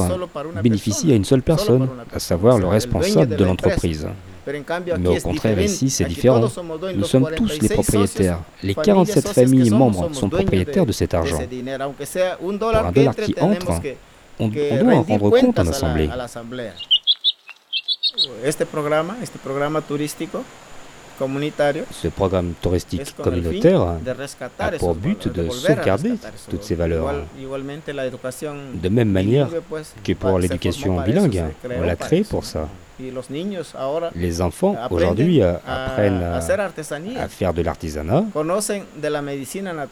bénéficie 0.62 1.10
à 1.12 1.14
une 1.16 1.24
seule 1.24 1.42
personne, 1.42 1.88
à 2.12 2.18
savoir 2.18 2.58
le 2.58 2.66
responsable 2.66 3.36
de 3.36 3.44
l'entreprise. 3.44 4.06
Mais 4.46 5.08
au 5.08 5.20
contraire, 5.20 5.60
ici, 5.60 5.88
c'est 5.88 6.04
différent. 6.04 6.40
Nous 6.40 7.04
sommes 7.04 7.28
tous 7.36 7.46
les 7.46 7.58
46 7.58 7.68
propriétaires. 7.68 8.38
Les 8.62 8.74
familias 8.74 8.84
47 8.84 9.14
socias 9.28 9.42
que 9.42 9.48
familles 9.48 9.70
membres 9.70 10.10
sont 10.14 10.28
propriétaires 10.28 10.84
de- 10.86 10.92
cet 10.92 11.14
argent. 11.14 11.38
un 11.40 11.90
Pour 12.38 12.58
dollar 12.58 12.92
qui 12.92 13.34
entre, 13.40 13.80
On, 14.40 14.48
doit 14.48 14.94
en 14.94 15.02
rendre 15.02 15.30
compte 15.40 15.58
en 15.58 15.66
assemblée. 15.68 16.08
a 16.12 16.16
la 16.16 16.24
asamblea. 16.24 16.72
Este 18.44 18.66
programa, 18.66 19.16
este 19.22 19.38
programa 19.38 19.80
turístico 19.80 20.42
comunitario, 20.42 20.61
Ce 21.90 22.08
programme 22.08 22.52
touristique 22.60 23.14
communautaire 23.16 23.80
a 23.82 24.70
pour 24.78 24.94
but 24.94 25.28
de 25.28 25.48
sauvegarder 25.50 26.12
toutes 26.50 26.64
ces 26.64 26.74
valeurs. 26.74 27.12
De 28.74 28.88
même 28.88 29.10
manière 29.10 29.48
que 30.04 30.12
pour 30.12 30.38
l'éducation 30.38 31.00
bilingue, 31.00 31.44
on 31.78 31.82
l'a 31.82 31.96
créé 31.96 32.24
pour 32.24 32.44
ça. 32.44 32.68
Les 34.14 34.42
enfants 34.42 34.76
aujourd'hui 34.90 35.42
apprennent 35.42 36.22
à, 36.22 36.40
faire 37.28 37.54
de 37.54 37.62
l'artisanat. 37.62 38.24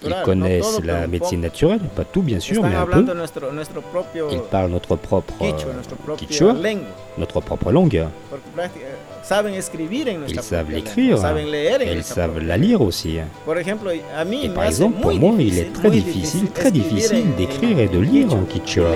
Ils 0.04 0.14
connaissent 0.24 0.80
la 0.84 1.06
médecine 1.06 1.40
naturelle, 1.40 1.80
pas 1.96 2.04
tout 2.04 2.22
bien 2.22 2.40
sûr, 2.40 2.62
mais 2.62 2.74
un 2.74 2.86
peu. 2.86 3.04
Ils 4.30 4.40
parlent 4.50 4.70
notre 4.70 4.96
propre, 4.96 5.34
quichua, 6.16 6.54
euh, 6.54 6.74
notre 7.18 7.40
propre 7.40 7.72
langue. 7.72 8.06
Porque 8.60 8.80
prácti- 8.80 9.26
saben 9.28 9.54
escribir 9.54 10.08
en 10.08 10.18
nuestra 10.20 10.40
Ils 10.42 10.44
savent 10.44 10.70
l'écrire, 10.70 11.16
et 11.80 11.92
ils 11.92 12.04
savent 12.04 12.38
la 12.40 12.56
lire 12.56 12.80
aussi. 12.80 13.16
Et 13.16 13.22
me 14.48 14.54
par 14.54 14.64
exemple, 14.64 15.00
pour 15.00 15.12
moi, 15.14 15.34
il 15.38 15.58
est 15.58 15.72
très 15.72 15.90
difficile, 15.90 16.50
très 16.50 16.70
difficile 16.70 17.34
d'écrire 17.36 17.78
et 17.78 17.88
de 17.88 17.98
lire 17.98 18.34
en 18.34 18.42
quichua, 18.44 18.90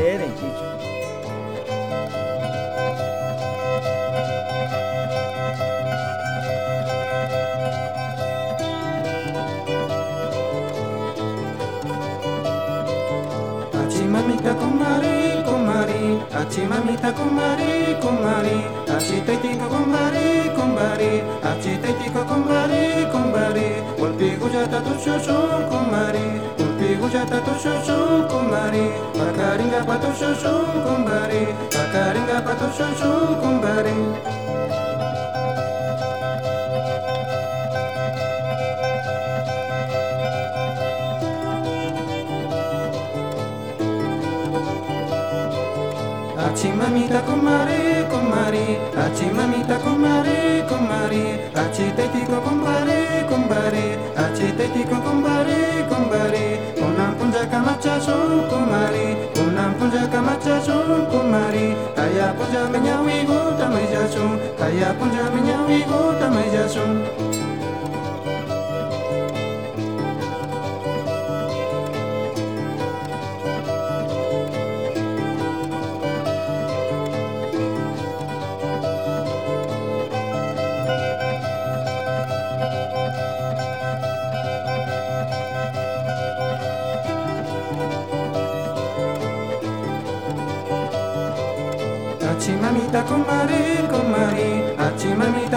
tamai 63.74 63.90
jachung, 63.90 64.38
taya 64.54 64.94
punja 64.94 65.26
minyang 65.34 65.66
igu 65.66 66.14
tamai 66.22 66.46
jachung. 66.54 67.02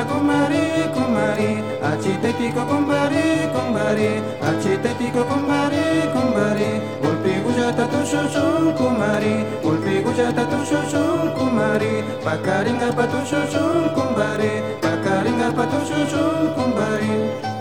kembali 0.07 0.65
kembali 0.95 1.51
Acitetico 1.83 2.63
kembali 2.63 3.51
kembali 3.51 4.11
Acitetico 4.39 5.21
kembali 5.27 5.85
kembali 6.15 6.71
Volpigu 7.03 7.51
jata 7.51 7.85
tu 7.91 8.01
susul 8.07 8.71
kumari 8.73 9.43
Volpigu 9.61 10.11
jata 10.15 10.43
tu 10.47 10.59
susul 10.63 11.35
kumari 11.35 12.03
Pakaringa 12.23 12.89
patu 12.95 13.19
susul 13.27 13.91
kumbari 13.91 14.63
Pakaringa 14.79 15.51
patu 15.51 15.79
susul 15.83 16.55
kumbari 16.55 17.56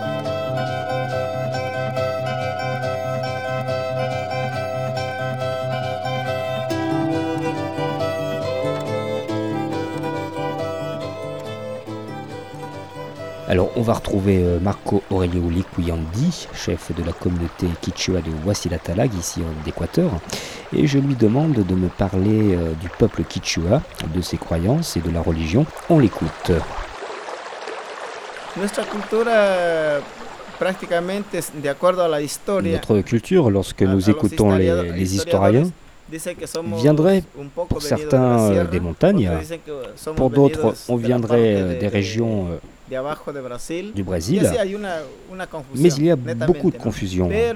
Alors, 13.48 13.70
on 13.76 13.82
va 13.82 13.92
retrouver 13.94 14.38
euh, 14.42 14.58
Marco 14.60 15.02
Aurelio 15.10 15.48
Liquiandi, 15.48 16.48
chef 16.52 16.92
de 16.92 17.04
la 17.04 17.12
communauté 17.12 17.66
Quichua 17.80 18.20
de 18.20 18.30
Wasilatalag, 18.44 19.14
ici 19.14 19.40
en 19.40 19.68
Équateur, 19.68 20.10
et 20.76 20.86
je 20.88 20.98
lui 20.98 21.14
demande 21.14 21.52
de 21.54 21.74
me 21.74 21.86
parler 21.88 22.56
euh, 22.56 22.72
du 22.80 22.88
peuple 22.98 23.22
Quichua, 23.22 23.82
de 24.12 24.20
ses 24.20 24.36
croyances 24.36 24.96
et 24.96 25.00
de 25.00 25.10
la 25.12 25.20
religion. 25.20 25.64
On 25.88 26.00
l'écoute. 26.00 26.50
Notre 32.72 33.00
culture, 33.02 33.48
lorsque 33.50 33.82
nous 33.82 34.10
écoutons 34.10 34.50
les, 34.56 35.14
historiens, 35.14 35.70
viendrait 36.78 37.22
pour 37.68 37.80
certains 37.82 38.64
des 38.64 38.80
montagnes, 38.80 39.30
pour 40.16 40.30
d'autres, 40.30 40.74
on 40.88 40.96
viendrait 40.96 41.54
euh, 41.56 41.74
de- 41.74 41.80
des 41.80 41.88
régions 41.88 42.48
de 42.88 42.96
abajo 42.96 43.32
de 43.32 43.40
Brasil. 43.40 43.92
du 43.94 44.00
Y 44.00 44.02
Brésil, 44.04 44.46
así 44.46 44.56
hay 44.58 44.74
una, 44.74 45.00
una 45.30 45.46
confusión, 45.46 45.82
mais 45.82 45.98
il 45.98 46.04
y 46.06 46.10
a 46.10 46.16
beaucoup 46.16 46.70
de 46.70 46.78
confusion. 46.78 47.28
Eh, 47.30 47.52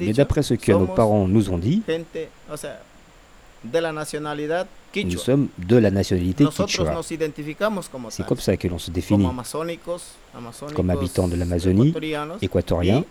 Mais 0.00 0.12
d'après 0.12 0.42
ce 0.42 0.54
que 0.54 0.72
nos 0.72 0.86
parents 0.86 1.26
nous 1.26 1.50
ont 1.50 1.58
dit, 1.58 1.82
gente, 1.88 2.28
o 2.52 2.56
sea, 2.56 2.80
de 3.64 3.78
la 3.78 3.92
nacionalidad 3.92 4.66
nous 4.94 5.18
sommes 5.18 5.48
de 5.58 5.76
la 5.76 5.90
nationalité 5.90 6.44
Quichua. 6.44 7.00
C'est 8.10 8.26
comme 8.26 8.38
ça 8.40 8.56
que 8.56 8.68
l'on 8.68 8.78
se 8.78 8.90
définit, 8.90 9.26
Comme 10.74 10.90
habitants 10.90 11.28
de 11.28 11.36
l'Amazonie, 11.36 11.94
équatoriens 12.42 13.04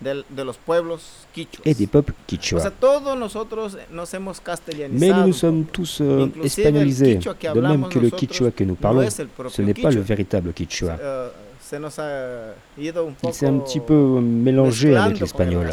y 0.00 0.04
del- 0.04 0.24
de 0.28 0.44
los 0.44 0.56
pueblos 0.56 1.02
quichuas. 1.32 1.62
et 1.66 1.74
des 1.74 1.86
peuples 1.86 2.12
O 2.14 2.16
sea, 2.16 2.26
Quichua. 2.38 2.70
todos 2.70 3.16
nosotros 3.18 3.76
nos 3.90 4.12
hemos 4.14 4.40
castellanizado. 4.40 5.14
Mais 5.14 5.26
nous 5.26 5.32
sommes 5.32 5.64
tous 5.64 6.00
euh, 6.00 6.28
espagnolisés, 6.42 7.16
de 7.16 7.60
même 7.60 7.88
que 7.88 7.98
le 7.98 8.10
Quichua 8.10 8.50
que 8.50 8.64
nous 8.64 8.70
no 8.70 8.76
parlons, 8.76 9.08
ce 9.48 9.62
n'est 9.62 9.74
pas 9.74 9.90
le 9.90 10.00
véritable 10.00 10.52
Quichua. 10.52 10.96
Eh, 11.00 11.28
se 11.62 11.78
nos 11.78 11.98
ha 11.98 12.52
ido 12.76 13.08
un 13.08 13.14
Il 13.28 13.32
s'est 13.34 13.46
un 13.46 13.58
petit 13.58 13.80
peu 13.80 13.94
mélangé 14.20 14.96
avec 14.96 15.20
l'espagnol. 15.20 15.70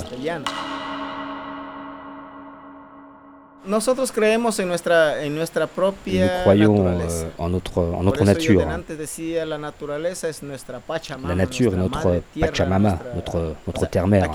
Castellano. 3.62 3.78
Nosotros 3.78 4.12
creemos 4.12 4.60
en 4.60 4.68
nuestra, 4.68 5.24
en 5.24 5.36
nuestra 5.36 5.66
Nous 5.66 5.76
propia 5.76 6.44
naturaleza. 6.46 7.26
euh, 7.26 7.32
en 7.38 7.50
notre, 7.52 7.82
en 7.82 8.26
nature. 8.26 8.66
decía, 8.98 9.46
la 9.46 9.58
naturaleza 9.58 10.28
es 10.30 10.42
nuestra 10.44 10.80
Pachamama, 10.80 11.30
La 11.30 11.36
nature 11.36 11.74
est 11.74 11.78
notre 11.78 12.22
Pachamama, 12.40 13.00
notre, 13.16 13.56
notre 13.68 13.86
terre-mère. 13.88 14.30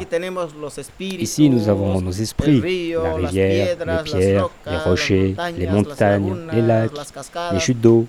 Ici, 1.19 1.51
nous 1.51 1.69
avons 1.69 2.01
nos 2.01 2.21
esprits, 2.21 2.61
río, 2.61 3.03
la 3.03 3.19
las 3.19 3.31
rivière, 3.31 3.77
piedras, 3.77 4.05
les 4.05 4.13
las 4.13 4.21
pierres, 4.21 4.43
rocas, 4.43 4.71
les 4.71 4.79
rochers, 4.79 5.29
montañas, 5.31 5.59
les 5.59 5.67
montagnes, 5.67 6.49
les 6.53 6.63
lacs, 6.63 6.93
les 7.53 7.61
chutes 7.61 7.81
d'eau. 7.81 8.07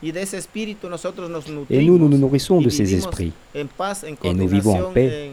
Et 0.00 1.84
nous, 1.84 1.98
nous 1.98 2.08
nous 2.08 2.18
nourrissons 2.18 2.60
de 2.60 2.68
ces 2.68 2.94
esprits. 2.94 3.32
Et 3.54 4.34
nous 4.34 4.46
vivons 4.46 4.78
en 4.78 4.92
paix, 4.92 5.30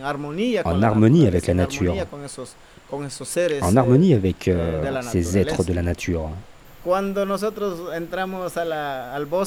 en 0.66 0.78
la 0.78 0.88
harmonie 0.88 1.28
avec 1.28 1.46
la 1.48 1.54
nature. 1.54 1.94
esos, 2.26 2.56
con 2.90 3.06
esos 3.06 3.28
seres, 3.28 3.62
En 3.62 3.76
eh, 3.76 3.78
harmonie 3.80 4.14
avec 4.14 4.48
euh, 4.48 4.92
la 4.92 5.02
ces 5.04 5.38
êtres 5.38 5.64
de 5.64 5.74
la 5.74 5.82
nature. 5.84 6.30
La, 6.86 7.02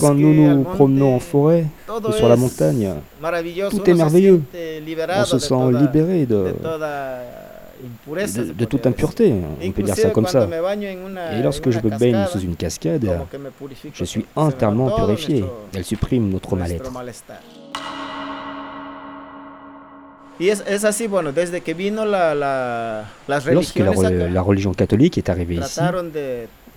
Quand 0.00 0.14
nous 0.14 0.34
nous 0.34 0.64
promenons 0.64 1.14
en 1.16 1.20
forêt 1.20 1.66
ou 1.88 2.12
sur 2.12 2.28
la 2.28 2.36
montagne, 2.36 2.94
tout 3.70 3.90
est 3.90 3.94
merveilleux. 3.94 4.42
on 4.52 5.24
se 5.24 5.38
sent 5.38 5.72
libéré 5.72 6.26
de 6.26 6.52
de, 8.06 8.64
toute 8.64 8.86
impureté, 8.86 9.32
on 9.62 9.70
peut 9.72 9.82
dire 9.82 9.96
ça 9.96 10.10
comme 10.10 10.26
ça. 10.26 10.48
Et 11.32 11.42
lorsque 11.42 11.70
je 11.70 11.78
me 11.78 11.98
baigne 11.98 12.26
sous 12.30 12.40
une 12.40 12.56
cascade, 12.56 13.08
je 13.92 14.04
suis 14.04 14.24
entièrement 14.36 14.90
purifié. 14.90 15.44
Elle 15.74 15.84
supprime 15.84 16.28
notre 16.30 16.56
mal-être. 16.56 16.90
Lorsque 23.50 23.78
la, 23.78 24.42
religion 24.42 24.72
catholique 24.72 25.18
est 25.18 25.28
arrivée 25.28 25.56
ici, 25.56 25.80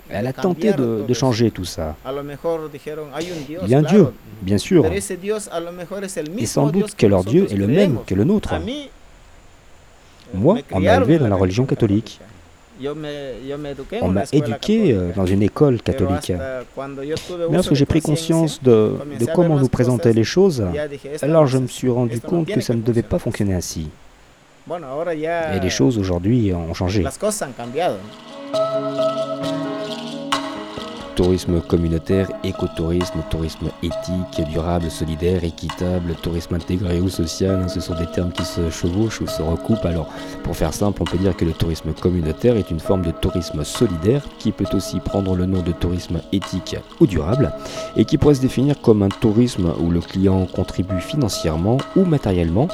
elle 0.10 0.28
a 0.28 0.34
tenté 0.34 0.74
de, 0.74 1.06
de 1.08 1.14
changer 1.14 1.52
tout 1.52 1.66
ça. 1.66 1.96
Il 3.64 3.70
y 3.70 3.76
a 3.76 3.78
un 3.78 3.84
Dieu, 3.84 4.08
bien 4.42 4.58
sûr, 4.58 4.86
et 4.86 6.46
sans 6.46 6.68
doute 6.68 6.96
que 6.96 7.06
leur 7.06 7.24
Dieu 7.24 7.48
est 7.50 7.56
le 7.56 7.68
même 7.68 8.00
que 8.06 8.16
le 8.16 8.24
nôtre. 8.24 8.54
Moi, 10.34 10.58
on 10.72 10.80
m'a 10.80 10.96
élevé 10.98 11.18
dans 11.18 11.28
la 11.28 11.36
religion 11.36 11.66
catholique. 11.66 12.20
On 14.02 14.08
m'a 14.10 14.24
éduqué 14.32 14.92
euh, 14.94 15.12
dans 15.16 15.26
une 15.26 15.44
école 15.44 15.82
catholique. 15.82 16.32
Mais 16.32 17.56
lorsque 17.56 17.76
j'ai 17.76 17.86
pris 17.86 18.02
conscience 18.02 18.62
de, 18.64 18.94
de 19.20 19.26
comment 19.34 19.60
nous 19.60 19.68
présentaient 19.70 20.14
les 20.14 20.24
choses, 20.24 20.64
alors 21.22 21.46
je 21.46 21.58
me 21.60 21.68
suis 21.68 21.90
rendu 21.90 22.20
compte 22.20 22.48
que 22.48 22.62
ça 22.62 22.74
ne 22.74 22.82
devait 22.82 23.04
pas 23.04 23.20
fonctionner 23.20 23.54
ainsi. 23.54 23.90
Et 24.70 25.60
les 25.60 25.70
choses 25.70 25.98
aujourd'hui 25.98 26.54
ont 26.54 26.74
changé. 26.74 27.04
Tourisme 31.22 31.62
communautaire, 31.62 32.30
écotourisme, 32.44 33.20
tourisme 33.30 33.70
éthique, 33.84 34.50
durable, 34.50 34.90
solidaire, 34.90 35.44
équitable, 35.44 36.16
tourisme 36.20 36.56
intégré 36.56 37.00
ou 37.00 37.10
social, 37.10 37.62
hein, 37.64 37.68
ce 37.68 37.80
sont 37.80 37.94
des 37.94 38.08
termes 38.08 38.32
qui 38.32 38.44
se 38.44 38.72
chevauchent 38.72 39.22
ou 39.22 39.28
se 39.28 39.44
recoupent. 39.44 39.86
Alors, 39.86 40.08
pour 40.42 40.56
faire 40.56 40.74
simple, 40.74 41.00
on 41.04 41.06
peut 41.06 41.20
dire 41.20 41.38
que 41.38 41.46
le 41.46 41.52
tourisme 41.52 41.94
communautaire 41.94 42.58
est 42.58 42.72
une 42.72 42.80
forme 42.80 43.04
de 43.04 43.12
tourisme 43.12 43.64
solidaire 43.64 44.24
qui 44.40 44.52
peut 44.52 44.66
aussi 44.74 45.00
prendre 45.00 45.36
le 45.36 45.46
nom 45.46 45.62
de 45.62 45.72
tourisme 45.72 46.22
éthique 46.32 46.76
ou 47.00 47.06
durable 47.06 47.54
et 47.96 48.04
qui 48.04 48.18
pourrait 48.18 48.34
se 48.34 48.42
définir 48.42 48.82
comme 48.82 49.04
un 49.04 49.10
tourisme 49.10 49.76
où 49.80 49.92
le 49.92 50.00
client 50.00 50.48
contribue 50.48 51.02
financièrement 51.02 51.78
ou 51.96 52.04
matériellement 52.04 52.68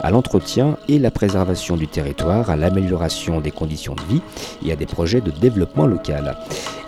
à 0.00 0.10
l'entretien 0.10 0.76
et 0.88 0.98
la 0.98 1.12
préservation 1.12 1.76
du 1.76 1.86
territoire, 1.86 2.50
à 2.50 2.56
l'amélioration 2.56 3.40
des 3.40 3.52
conditions 3.52 3.94
de 3.94 4.02
vie 4.12 4.22
et 4.66 4.72
à 4.72 4.76
des 4.76 4.86
projets 4.86 5.20
de 5.20 5.30
développement 5.30 5.86
local. 5.86 6.36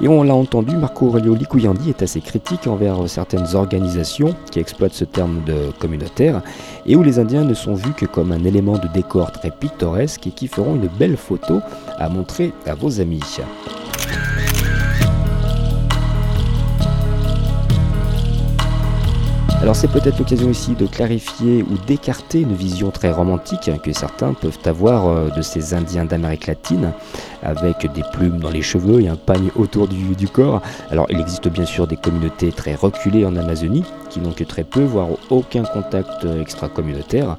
Et 0.00 0.09
on 0.09 0.25
l'a 0.25 0.35
entendu, 0.35 0.76
Marco 0.76 1.03
Aurelio 1.06 1.37
est 1.88 2.02
assez 2.02 2.20
critique 2.20 2.66
envers 2.66 3.08
certaines 3.08 3.54
organisations 3.54 4.34
qui 4.50 4.58
exploitent 4.58 4.94
ce 4.94 5.04
terme 5.04 5.42
de 5.44 5.70
communautaire 5.78 6.42
et 6.87 6.96
où 6.96 7.02
les 7.02 7.18
Indiens 7.18 7.44
ne 7.44 7.54
sont 7.54 7.74
vus 7.74 7.92
que 7.92 8.07
comme 8.07 8.33
un 8.33 8.44
élément 8.44 8.79
de 8.79 8.88
décor 8.88 9.33
très 9.33 9.50
pittoresque 9.50 10.26
et 10.26 10.31
qui 10.31 10.48
feront 10.48 10.74
une 10.74 10.88
belle 10.88 11.16
photo 11.16 11.61
à 11.98 12.09
montrer 12.09 12.52
à 12.66 12.74
vos 12.74 13.00
amis. 13.00 13.20
Alors 19.64 19.77
c'est 19.77 19.88
peut-être 19.88 20.18
l'occasion 20.18 20.50
ici 20.50 20.74
de 20.74 20.87
clarifier 20.87 21.62
ou 21.62 21.79
d'écarter 21.87 22.42
une 22.42 22.55
vision 22.55 22.90
très 22.90 23.11
romantique 23.11 23.70
que 23.83 23.94
certains 23.94 24.35
peuvent 24.35 24.59
avoir 24.66 25.09
euh, 25.09 25.31
de 25.31 25.40
ces 25.40 25.72
Indiens 25.72 26.05
d'Amérique 26.05 26.48
latine 26.48 26.92
avec 27.42 27.90
des 27.94 28.03
plumes 28.12 28.40
dans 28.40 28.50
les 28.50 28.61
cheveux 28.61 29.00
et 29.00 29.09
un 29.09 29.16
pagne 29.16 29.48
autour 29.57 29.88
du, 29.88 30.29
corps. 30.29 30.61
Alors 30.90 31.07
il 31.09 31.18
existe 31.18 31.48
bien 31.48 31.64
sûr 31.64 31.87
des 31.87 31.96
communautés 31.96 32.53
très 32.53 32.74
reculées 32.74 33.24
en 33.24 33.37
Amazonie 33.37 33.85
qui 34.11 34.20
n'ont 34.20 34.33
que 34.33 34.44
très 34.44 34.64
peu 34.64 34.83
voire 34.83 35.09
aucun 35.31 35.62
contact 35.62 36.27
euh, 36.27 36.42
extra-communautaire. 36.42 37.38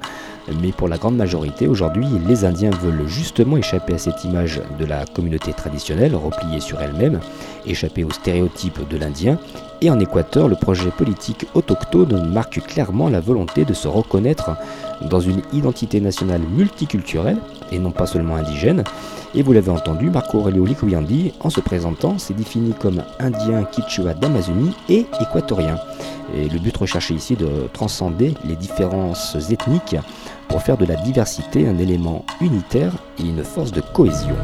Mais 0.61 0.71
pour 0.71 0.87
la 0.87 0.97
grande 0.97 1.17
majorité, 1.17 1.67
aujourd'hui, 1.67 2.07
les 2.27 2.45
Indiens 2.45 2.71
veulent 2.81 3.07
justement 3.07 3.57
échapper 3.57 3.93
à 3.93 3.97
cette 3.97 4.23
image 4.23 4.61
de 4.79 4.85
la 4.85 5.05
communauté 5.05 5.53
traditionnelle, 5.53 6.15
repliée 6.15 6.59
sur 6.59 6.79
elle-même, 6.81 7.19
échapper 7.65 8.03
aux 8.03 8.11
stéréotypes 8.11 8.87
de 8.87 8.97
l'Indien. 8.97 9.39
Et 9.85 9.91
en 9.91 9.99
Équateur, 9.99 10.47
le 10.47 10.55
projet 10.55 10.89
politique 10.89 11.45
autochtone 11.53 12.31
marque 12.33 12.59
clairement 12.65 13.07
la 13.07 13.19
volonté 13.19 13.65
de 13.65 13.75
se 13.75 13.87
reconnaître 13.87 14.57
dans 15.11 15.19
une 15.19 15.43
identité 15.53 16.01
nationale 16.01 16.41
multiculturelle 16.41 17.37
et 17.71 17.77
non 17.77 17.91
pas 17.91 18.07
seulement 18.07 18.35
indigène. 18.35 18.83
Et 19.35 19.43
vous 19.43 19.53
l'avez 19.53 19.69
entendu, 19.69 20.09
Marco 20.09 20.39
Aurelio 20.39 20.65
Likuyandi, 20.65 21.33
en 21.39 21.51
se 21.51 21.59
présentant, 21.59 22.17
s'est 22.17 22.33
défini 22.33 22.73
comme 22.73 23.03
indien 23.19 23.63
Quichua 23.63 24.15
d'Amazonie 24.15 24.73
et 24.89 25.05
équatorien. 25.21 25.77
Et 26.35 26.49
le 26.49 26.57
but 26.57 26.75
recherché 26.75 27.13
ici 27.13 27.33
est 27.33 27.41
de 27.41 27.67
transcender 27.71 28.33
les 28.43 28.55
différences 28.55 29.37
ethniques 29.51 29.97
pour 30.47 30.63
faire 30.63 30.77
de 30.77 30.85
la 30.85 30.95
diversité 30.95 31.67
un 31.67 31.77
élément 31.77 32.25
unitaire 32.41 32.93
et 33.19 33.23
une 33.27 33.43
force 33.43 33.71
de 33.71 33.81
cohésion. 33.81 34.35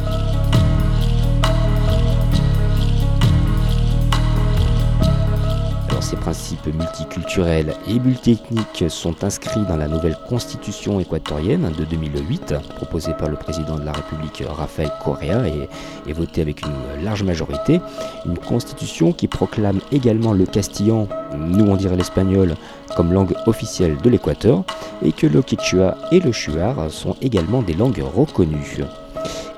Ces 6.11 6.17
principes 6.17 6.67
multiculturels 6.67 7.73
et 7.87 7.97
multiethniques 7.97 8.83
sont 8.89 9.23
inscrits 9.23 9.63
dans 9.65 9.77
la 9.77 9.87
nouvelle 9.87 10.17
constitution 10.27 10.99
équatorienne 10.99 11.71
de 11.77 11.85
2008, 11.85 12.55
proposée 12.75 13.13
par 13.17 13.29
le 13.29 13.37
président 13.37 13.77
de 13.77 13.85
la 13.85 13.93
République 13.93 14.43
Rafael 14.45 14.91
Correa 15.01 15.47
et, 15.47 16.11
votée 16.11 16.41
avec 16.41 16.63
une 16.63 17.05
large 17.05 17.23
majorité. 17.23 17.79
Une 18.25 18.37
constitution 18.37 19.13
qui 19.13 19.29
proclame 19.29 19.79
également 19.93 20.33
le 20.33 20.45
castillan, 20.45 21.07
nous 21.37 21.65
on 21.65 21.77
dirait 21.77 21.95
l'espagnol, 21.95 22.55
comme 22.97 23.13
langue 23.13 23.33
officielle 23.45 23.95
de 24.03 24.09
l'Équateur, 24.09 24.65
et 25.01 25.13
que 25.13 25.27
le 25.27 25.41
quichua 25.41 25.95
et 26.11 26.19
le 26.19 26.33
shuar 26.33 26.91
sont 26.91 27.15
également 27.21 27.61
des 27.61 27.73
langues 27.73 28.03
reconnues. 28.13 28.81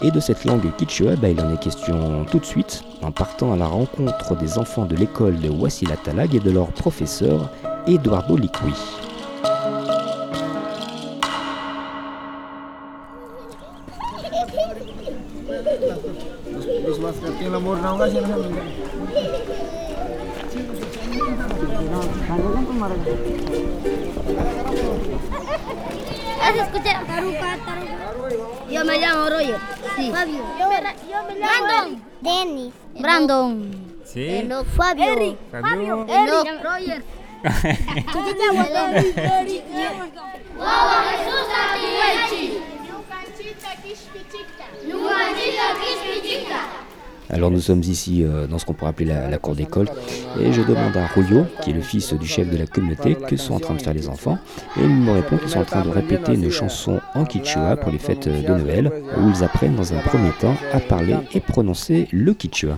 Et 0.02 0.12
de 0.12 0.19
cette 0.19 0.43
langue 0.45 0.69
quichua, 0.78 1.15
bah, 1.15 1.30
il 1.30 1.39
en 1.39 1.54
est 1.54 1.60
question 1.60 2.26
tout 2.30 2.39
de 2.39 2.45
suite, 2.45 2.84
en 3.02 3.12
partant 3.12 3.54
à 3.54 3.56
la 3.56 3.67
rencontre 3.67 4.36
des 4.36 4.58
enfants 4.58 4.86
de 4.86 4.95
l'école 4.95 5.39
de 5.39 5.49
Wasilatalag 5.49 6.36
et 6.36 6.39
de 6.39 6.52
leur 6.52 6.67
professeur 6.67 7.49
Eduardo 7.88 8.36
Liqui. 8.38 8.73
Yo 28.73 28.83
me 28.83 28.97
llamo 28.97 29.29
Roger. 29.29 29.59
Sí. 29.95 30.12
Fabio. 30.12 30.43
Yo 30.59 30.69
me, 30.69 30.81
yo 31.09 31.23
me 31.27 31.36
llamo 31.36 31.65
Brandon. 31.67 32.03
Dennis. 32.21 32.73
Brandon. 32.99 33.71
Sí. 34.03 34.38
Enoch. 34.38 34.65
Fabio. 34.65 35.05
Fabio. 35.51 35.62
Fabio. 35.62 36.05
Enoch. 36.09 36.47
Roger. 36.63 37.03
Wawa 40.57 41.03
Jesús. 41.12 41.43
Alors 47.33 47.49
nous 47.49 47.59
sommes 47.61 47.81
ici 47.81 48.23
euh, 48.23 48.45
dans 48.45 48.59
ce 48.59 48.65
qu'on 48.65 48.73
pourrait 48.73 48.91
appeler 48.91 49.05
la, 49.05 49.37
cour 49.39 49.55
d'école 49.55 49.87
et 50.39 50.53
je 50.53 50.61
demande 50.61 50.95
à 50.95 51.07
Julio, 51.15 51.45
qui 51.61 51.71
est 51.71 51.73
le 51.73 51.81
fils 51.81 52.13
du 52.13 52.27
chef 52.27 52.47
de 52.49 52.57
la 52.57 52.67
communauté, 52.67 53.15
que 53.15 53.35
sont 53.37 53.55
en 53.55 53.59
train 53.59 53.73
de 53.73 53.81
faire 53.81 53.95
les 53.95 54.07
enfants 54.07 54.37
et 54.77 54.83
il 54.83 54.89
me 54.89 55.11
répond 55.11 55.37
qu'ils 55.37 55.49
sont 55.49 55.59
en 55.59 55.65
train 55.65 55.83
de 55.83 55.89
répéter 55.89 56.33
une 56.35 56.51
chanson 56.51 57.01
en 57.15 57.25
quichua 57.25 57.75
pour 57.75 57.91
les 57.91 57.97
fêtes 57.97 58.27
de 58.27 58.53
Noël 58.53 58.91
où 59.17 59.29
ils 59.29 59.43
apprennent 59.43 59.75
dans 59.75 59.93
un 59.93 59.99
premier 59.99 60.31
temps 60.39 60.55
à 60.71 60.79
parler 60.79 61.15
et 61.33 61.39
prononcer 61.39 62.07
le 62.11 62.33
quichua. 62.35 62.77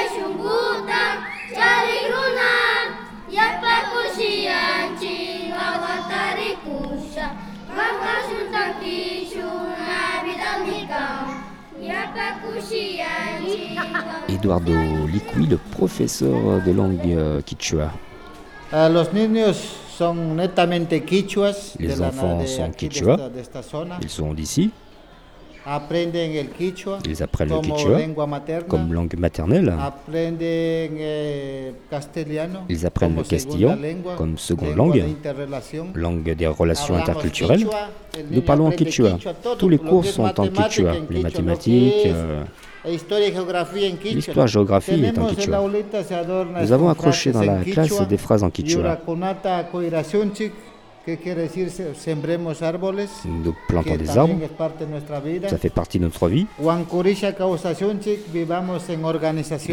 Eduardo 14.29 14.73
Liqui, 15.11 15.47
le 15.49 15.57
professeur 15.57 16.61
de 16.65 16.71
langue 16.71 16.99
euh, 17.07 17.41
quichua. 17.41 17.91
Ah, 18.71 18.87
los 18.89 19.11
niños 19.13 19.57
son 19.97 20.35
netamente 20.35 21.01
quichuas. 21.03 21.75
Les 21.79 22.01
enfants 22.01 22.39
de 22.41 22.45
sont 22.47 22.67
de 22.69 22.75
quichua. 22.75 23.13
esta- 23.15 23.29
de 23.29 23.39
esta 23.41 23.61
zona. 23.61 23.97
Ils 24.01 24.09
sont 24.09 24.33
d'ici, 24.33 24.71
ils 27.05 27.21
apprennent 27.21 27.49
le 27.49 27.59
quichua 27.61 27.99
comme 28.67 28.93
langue 28.93 29.13
maternelle. 29.17 29.73
Eh. 30.11 31.71
Ils 32.69 32.85
apprennent 32.85 33.15
le 33.15 33.23
castillan 33.23 33.77
comme 34.17 34.37
seconde 34.37 34.75
langue, 34.75 35.03
langue 35.95 36.33
des 36.35 36.47
relations 36.47 36.95
interculturelles. 36.95 37.67
Nous 38.31 38.41
parlons 38.41 38.67
en 38.67 38.71
quichua. 38.71 39.17
Tous 39.59 39.69
les 39.69 39.77
cours 39.77 40.05
sont 40.05 40.23
en 40.23 40.47
quichua. 40.47 40.93
Les 41.09 41.21
mathématiques, 41.21 42.05
es 42.05 42.11
euh, 42.13 42.43
Historia 42.87 43.27
y 43.27 43.31
geografía 43.31 43.89
en 43.89 43.97
quichua. 43.97 44.15
L'histoire, 44.15 44.47
géographie 44.47 45.03
est 45.05 45.17
en 45.17 45.27
quichua. 45.27 45.61
Nous 46.61 46.71
avons 46.71 46.89
accroché 46.89 47.31
dans 47.31 47.41
la 47.43 47.63
classe 47.63 48.07
des 48.07 48.17
phrases 48.17 48.43
en 48.43 48.49
quichua. 48.49 48.97
Nous 53.25 53.55
plantons 53.67 53.95
des 53.95 54.17
arbres, 54.17 54.35
ça 55.49 55.57
fait 55.57 55.69
partie 55.69 55.97
de 55.97 56.03
notre 56.03 56.27
vie. 56.27 56.45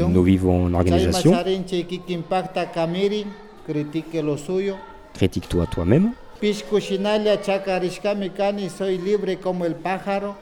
Nous 0.09 0.23
vivons 0.23 0.65
en 0.67 0.75
organisation. 0.75 1.33
Critique-toi 5.15 5.67
toi-même. 5.67 6.13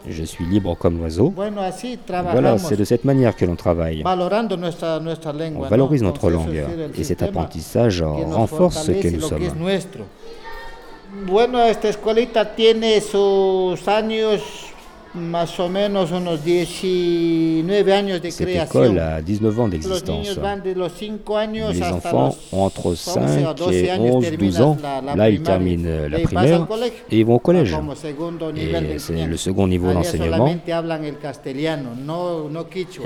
Je 0.08 0.24
suis 0.24 0.44
libre 0.44 0.76
comme 0.76 0.98
l'oiseau. 0.98 1.32
Voilà, 1.34 2.58
c'est 2.58 2.76
de 2.76 2.84
cette 2.84 3.04
manière 3.04 3.34
que 3.34 3.44
l'on 3.44 3.56
travaille. 3.56 4.02
On 4.04 4.16
valorise 5.68 6.02
¿no? 6.02 6.08
notre 6.08 6.30
langue 6.30 6.64
et 6.96 7.04
cet 7.04 7.22
apprentissage 7.22 8.02
renforce 8.02 8.84
ce 8.84 8.92
que 8.92 9.08
nous 9.08 9.20
sommes. 9.20 9.48
Bueno, 11.24 11.64
esta 11.64 11.88
escuelita 11.88 12.54
tiene 12.54 13.00
sus 13.00 13.88
años, 13.88 14.42
más 15.16 15.58
o 15.58 15.68
menos 15.68 16.12
unos 16.12 16.44
19 16.44 17.92
años 17.92 18.20
de 18.22 18.30
Cette 18.30 18.56
école 18.56 18.98
a 18.98 19.20
19 19.20 19.60
ans 19.60 19.68
d'existence. 19.68 20.38
van 20.38 20.62
de 20.62 20.74
los 20.74 20.92
5 20.92 21.36
años 21.36 21.74
Les 21.74 21.82
enfants 21.82 22.36
ont 22.52 22.64
entre 22.66 22.86
11 22.88 22.98
5 22.98 23.48
o 23.48 23.54
12 23.54 23.74
et 23.74 23.90
años 23.90 24.14
11, 24.16 24.30
12 24.30 24.38
terminan 24.38 24.62
ans. 24.62 24.76
Là, 25.16 25.30
ils 25.30 25.42
terminent 25.42 26.08
la 26.08 26.18
primaire 26.20 26.66
et 27.10 27.18
ils 27.18 27.24
vont 27.26 27.34
au 27.36 27.38
collège. 27.38 27.74
Et 28.56 28.98
c'est 28.98 29.26
le 29.26 29.36
second 29.36 29.66
niveau 29.66 29.92
d'enseignement. 29.92 30.48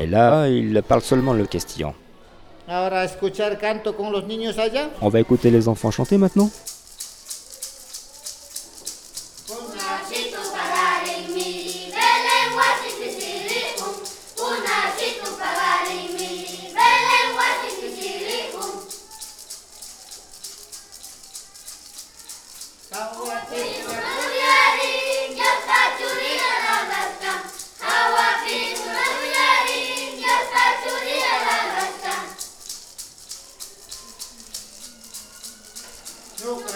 Et 0.01 0.07
là, 0.07 0.49
ils 0.49 0.83
parlent 0.87 1.03
seulement 1.03 1.33
le 1.33 1.47
castillan. 1.47 1.95
On 5.03 5.09
va 5.09 5.21
écouter 5.21 5.51
les 5.51 5.69
enfants 5.69 5.91
chanter 5.91 6.19
maintenant 6.19 6.51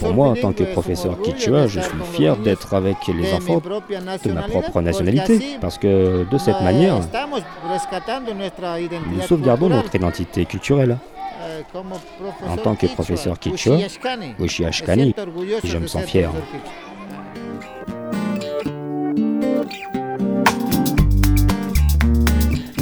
Pour 0.00 0.14
moi, 0.14 0.28
en 0.30 0.34
tant 0.34 0.52
que 0.52 0.64
professeur 0.64 1.20
quichua, 1.20 1.66
je 1.68 1.80
suis 1.80 1.98
fier 2.12 2.36
d'être 2.36 2.74
avec 2.74 2.96
les 3.06 3.32
enfants 3.32 3.62
de 4.24 4.32
ma 4.32 4.42
propre 4.42 4.80
nationalité, 4.80 5.58
parce 5.60 5.78
que 5.78 6.24
de 6.28 6.38
cette 6.38 6.56
eh, 6.60 6.64
manière, 6.64 6.96
nous 9.10 9.20
sauvegardons 9.22 9.68
notre 9.68 9.94
identité 9.94 10.44
culturelle. 10.46 10.98
Profesor 11.72 12.50
En 12.50 12.56
tant 12.56 12.74
que 12.74 12.86
professeur 12.86 13.38
quichua, 13.38 13.78
me 14.38 14.64
Ashkani, 14.64 15.14
je 15.64 15.78
me 15.78 15.86
sens 15.86 16.04
fier. 16.04 16.30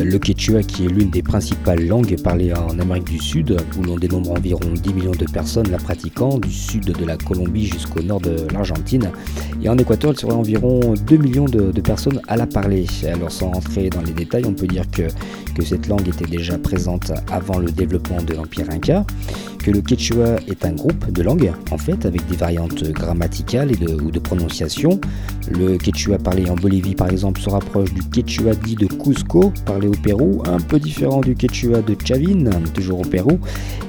Le 0.09 0.21
quechua, 0.21 0.62
qui 0.62 0.85
est 0.85 0.88
l'une 0.88 1.11
des 1.11 1.23
principales 1.23 1.85
langues 1.85 2.16
parlées 2.23 2.53
en 2.53 2.79
Amérique 2.79 3.11
du 3.11 3.19
Sud, 3.19 3.57
où 3.77 3.83
l'on 3.83 3.97
dénombre 3.97 4.31
environ 4.31 4.61
10 4.73 4.95
millions 4.95 5.11
de 5.11 5.25
personnes 5.25 5.69
la 5.69 5.79
pratiquant, 5.79 6.38
du 6.38 6.53
sud 6.53 6.85
de 6.85 7.05
la 7.05 7.16
Colombie 7.16 7.66
jusqu'au 7.66 8.03
nord 8.03 8.21
de 8.21 8.37
l'Argentine. 8.53 9.11
Et 9.61 9.69
en 9.69 9.77
Équateur, 9.77 10.12
il 10.12 10.19
serait 10.21 10.33
environ 10.33 10.95
2 10.95 11.16
millions 11.16 11.47
de, 11.47 11.73
personnes 11.81 12.21
à 12.29 12.37
la 12.37 12.47
parler. 12.47 12.87
Alors 13.12 13.33
sans 13.33 13.49
entrer 13.49 13.90
dans 13.90 14.03
les 14.03 14.12
détails, 14.12 14.45
on 14.47 14.53
peut 14.53 14.69
dire 14.69 14.88
que, 14.92 15.09
que 15.57 15.64
cette 15.64 15.88
langue 15.88 16.07
était 16.07 16.31
déjà 16.31 16.57
présente 16.57 17.11
avant 17.33 17.59
le 17.59 17.73
développement 17.73 18.23
de 18.23 18.35
l'Empire 18.35 18.71
Inca, 18.71 19.05
que 19.59 19.73
le 19.73 19.81
quechua 19.81 20.37
est 20.47 20.64
un 20.64 20.75
groupe 20.75 21.11
de 21.11 21.23
langues, 21.25 21.53
en 21.73 21.79
fait, 21.79 22.07
avec 22.07 22.25
des 22.29 22.37
variantes 22.37 22.85
grammaticales 22.92 23.73
et 23.73 23.77
de, 23.77 24.01
ou 24.01 24.12
de 24.12 24.21
prononciation. 24.21 25.01
Le 25.51 25.77
quechua 25.79 26.19
parlé 26.19 26.49
en 26.49 26.55
Bolivie, 26.55 26.95
par 26.95 27.11
exemple, 27.11 27.40
se 27.40 27.51
rapproche 27.51 27.92
du 27.92 28.03
quechua 28.03 28.55
dit 28.55 28.77
de 28.77 28.87
Cusco, 28.87 29.53
parlé 29.64 29.88
au 29.88 29.95
Pérou, 29.96 30.42
un 30.46 30.59
peu 30.59 30.78
différent 30.78 31.20
du 31.20 31.35
quechua 31.35 31.82
de 31.82 31.96
Chavin, 32.04 32.50
toujours 32.74 33.00
au 33.00 33.04
Pérou. 33.04 33.38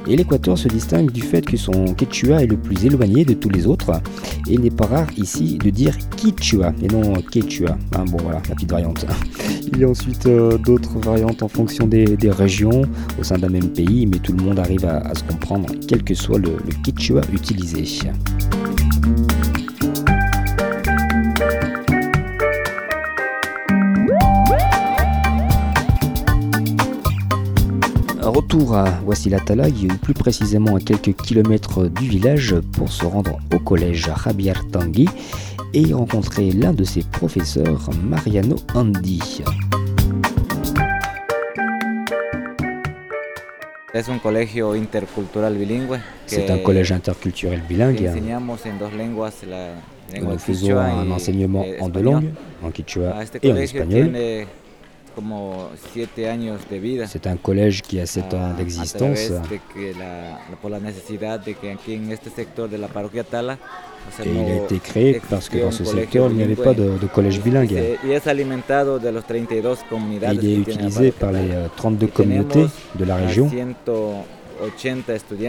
Et 0.07 0.15
l'Équateur 0.15 0.57
se 0.57 0.67
distingue 0.67 1.11
du 1.11 1.21
fait 1.21 1.45
que 1.45 1.57
son 1.57 1.93
quechua 1.93 2.41
est 2.41 2.47
le 2.47 2.57
plus 2.57 2.85
éloigné 2.85 3.25
de 3.25 3.33
tous 3.33 3.49
les 3.49 3.67
autres. 3.67 3.91
Et 4.47 4.53
il 4.53 4.61
n'est 4.61 4.69
pas 4.69 4.85
rare 4.85 5.07
ici 5.17 5.57
de 5.57 5.69
dire 5.69 5.97
quichua 6.15 6.73
et 6.81 6.87
non 6.87 7.13
quechua. 7.21 7.77
Hein, 7.95 8.05
bon, 8.05 8.17
voilà, 8.23 8.41
la 8.47 8.55
petite 8.55 8.71
variante. 8.71 9.05
Il 9.71 9.79
y 9.79 9.83
a 9.83 9.89
ensuite 9.89 10.25
euh, 10.27 10.57
d'autres 10.57 10.97
variantes 10.99 11.43
en 11.43 11.49
fonction 11.49 11.87
des, 11.87 12.17
régions 12.29 12.83
au 13.19 13.23
sein 13.23 13.37
d'un 13.37 13.49
même 13.49 13.69
pays, 13.69 14.05
mais 14.05 14.19
tout 14.19 14.31
le 14.31 14.43
monde 14.43 14.59
arrive 14.59 14.85
à, 14.85 15.13
se 15.13 15.23
comprendre, 15.23 15.67
quel 15.87 16.03
que 16.03 16.13
soit 16.13 16.39
le 16.39 16.57
quechua 16.83 17.21
utilisé. 17.33 17.83
Retour 28.57 28.75
à 28.75 28.85
Wassilatalaï, 29.05 29.87
ou 29.91 29.97
plus 29.97 30.13
précisément 30.13 30.75
à 30.75 30.79
quelques 30.79 31.15
kilomètres 31.15 31.87
du 31.87 32.07
village, 32.07 32.55
pour 32.73 32.91
se 32.91 33.05
rendre 33.05 33.39
au 33.53 33.59
collège 33.59 34.09
Javier 34.23 34.53
Tanguy 34.71 35.07
et 35.73 35.93
rencontrer 35.93 36.51
l'un 36.51 36.73
de 36.73 36.83
ses 36.83 37.01
professeurs, 37.01 37.89
Mariano 38.03 38.55
Andy. 38.73 39.43
C'est 46.25 46.49
un 46.51 46.57
collège 46.59 46.91
interculturel 46.91 47.61
bilingue. 47.67 48.11
Nous 50.19 50.37
faisons 50.39 50.77
un 50.77 51.11
enseignement 51.11 51.65
en 51.79 51.89
deux 51.89 52.01
langues, 52.01 52.31
en 52.63 52.71
quichua 52.71 53.15
Ah, 53.19 53.23
et 53.41 53.51
en 53.51 53.55
espagnol. 53.55 54.45
C'est 57.07 57.27
un 57.27 57.37
collège 57.37 57.81
qui 57.81 57.99
a 57.99 58.05
7 58.05 58.33
ans 58.33 58.49
Ah, 58.51 58.57
d'existence 58.57 59.17
et 64.25 64.29
il 64.29 64.37
a 64.51 64.55
été 64.65 64.79
créé 64.79 65.21
parce 65.29 65.49
que 65.49 65.57
dans 65.57 65.71
ce 65.71 65.83
secteur, 66.01 66.29
il 66.31 66.37
n'y 66.37 66.43
avait 66.43 66.55
pas 66.55 66.73
de, 66.73 66.97
de 66.97 67.07
collège 67.07 67.41
bilingue. 67.41 67.69
se- 67.69 68.07
y 68.07 68.11
es 68.11 68.27
alimentado 68.27 68.99
de 68.99 69.09
los 69.09 69.21
32 69.23 69.73
Et 69.73 69.89
comunidades 69.89 70.39
il 70.43 70.49
est 70.49 70.53
utilisé 70.71 71.11
par 71.11 71.31
les 71.31 71.47
Tala. 71.47 71.59
euh, 71.61 71.67
32 71.75 72.07
Y 72.07 72.11
communautés 72.11 72.67
de 72.95 73.05
la 73.05 73.15
région. 73.15 73.49
180 73.49 74.23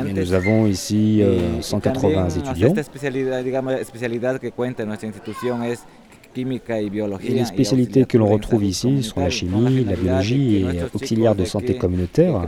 Et 0.06 0.12
nous 0.12 0.32
avons 0.34 0.66
ici 0.66 1.22
euh, 1.22 1.38
Y- 1.56 1.58
y 1.58 1.62
180 1.62 2.10
también, 2.10 2.26
o 2.26 2.30
sea, 2.30 2.38
étudiants. 2.40 2.68
Et 6.36 7.30
les 7.30 7.44
spécialités 7.44 8.04
que 8.04 8.18
l'on 8.18 8.28
retrouve 8.28 8.64
ici 8.64 9.02
sont 9.02 9.20
la 9.20 9.30
chimie, 9.30 9.84
la 9.84 9.96
biologie 9.96 10.56
et 10.58 10.82
auxiliaires 10.94 11.34
de 11.34 11.44
santé 11.44 11.76
communautaire, 11.76 12.42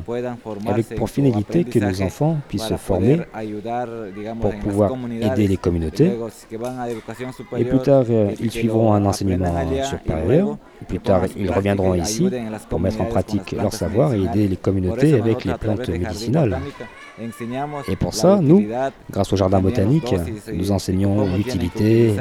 avec 0.66 0.94
pour 0.94 1.10
finalité 1.10 1.64
que 1.64 1.78
nos 1.78 2.02
enfants 2.02 2.38
puissent 2.48 2.66
se 2.66 2.76
former 2.76 3.20
pour 4.40 4.54
pouvoir 4.56 4.92
aider 5.20 5.48
les 5.48 5.56
communautés. 5.56 6.12
Et 7.58 7.64
plus 7.64 7.78
tard, 7.80 8.04
euh, 8.10 8.30
ils 8.40 8.50
suivront 8.50 8.92
un 8.92 9.04
enseignement 9.04 9.54
supérieur. 9.84 10.56
Plus 10.84 11.00
tard, 11.00 11.22
ils 11.36 11.50
reviendront 11.50 11.94
ici 11.94 12.28
pour 12.68 12.80
mettre 12.80 13.00
en 13.00 13.06
pratique 13.06 13.52
leur 13.52 13.72
savoir 13.72 14.14
et 14.14 14.22
aider 14.22 14.48
les 14.48 14.56
communautés 14.56 15.14
avec 15.14 15.44
les 15.44 15.54
plantes 15.54 15.88
médicinales. 15.88 16.58
Et 17.88 17.96
pour 17.96 18.14
ça, 18.14 18.38
nous, 18.40 18.66
grâce 19.10 19.32
au 19.32 19.36
jardin 19.36 19.60
botanique, 19.60 20.14
nous 20.52 20.72
enseignons 20.72 21.36
l'utilité, 21.36 22.14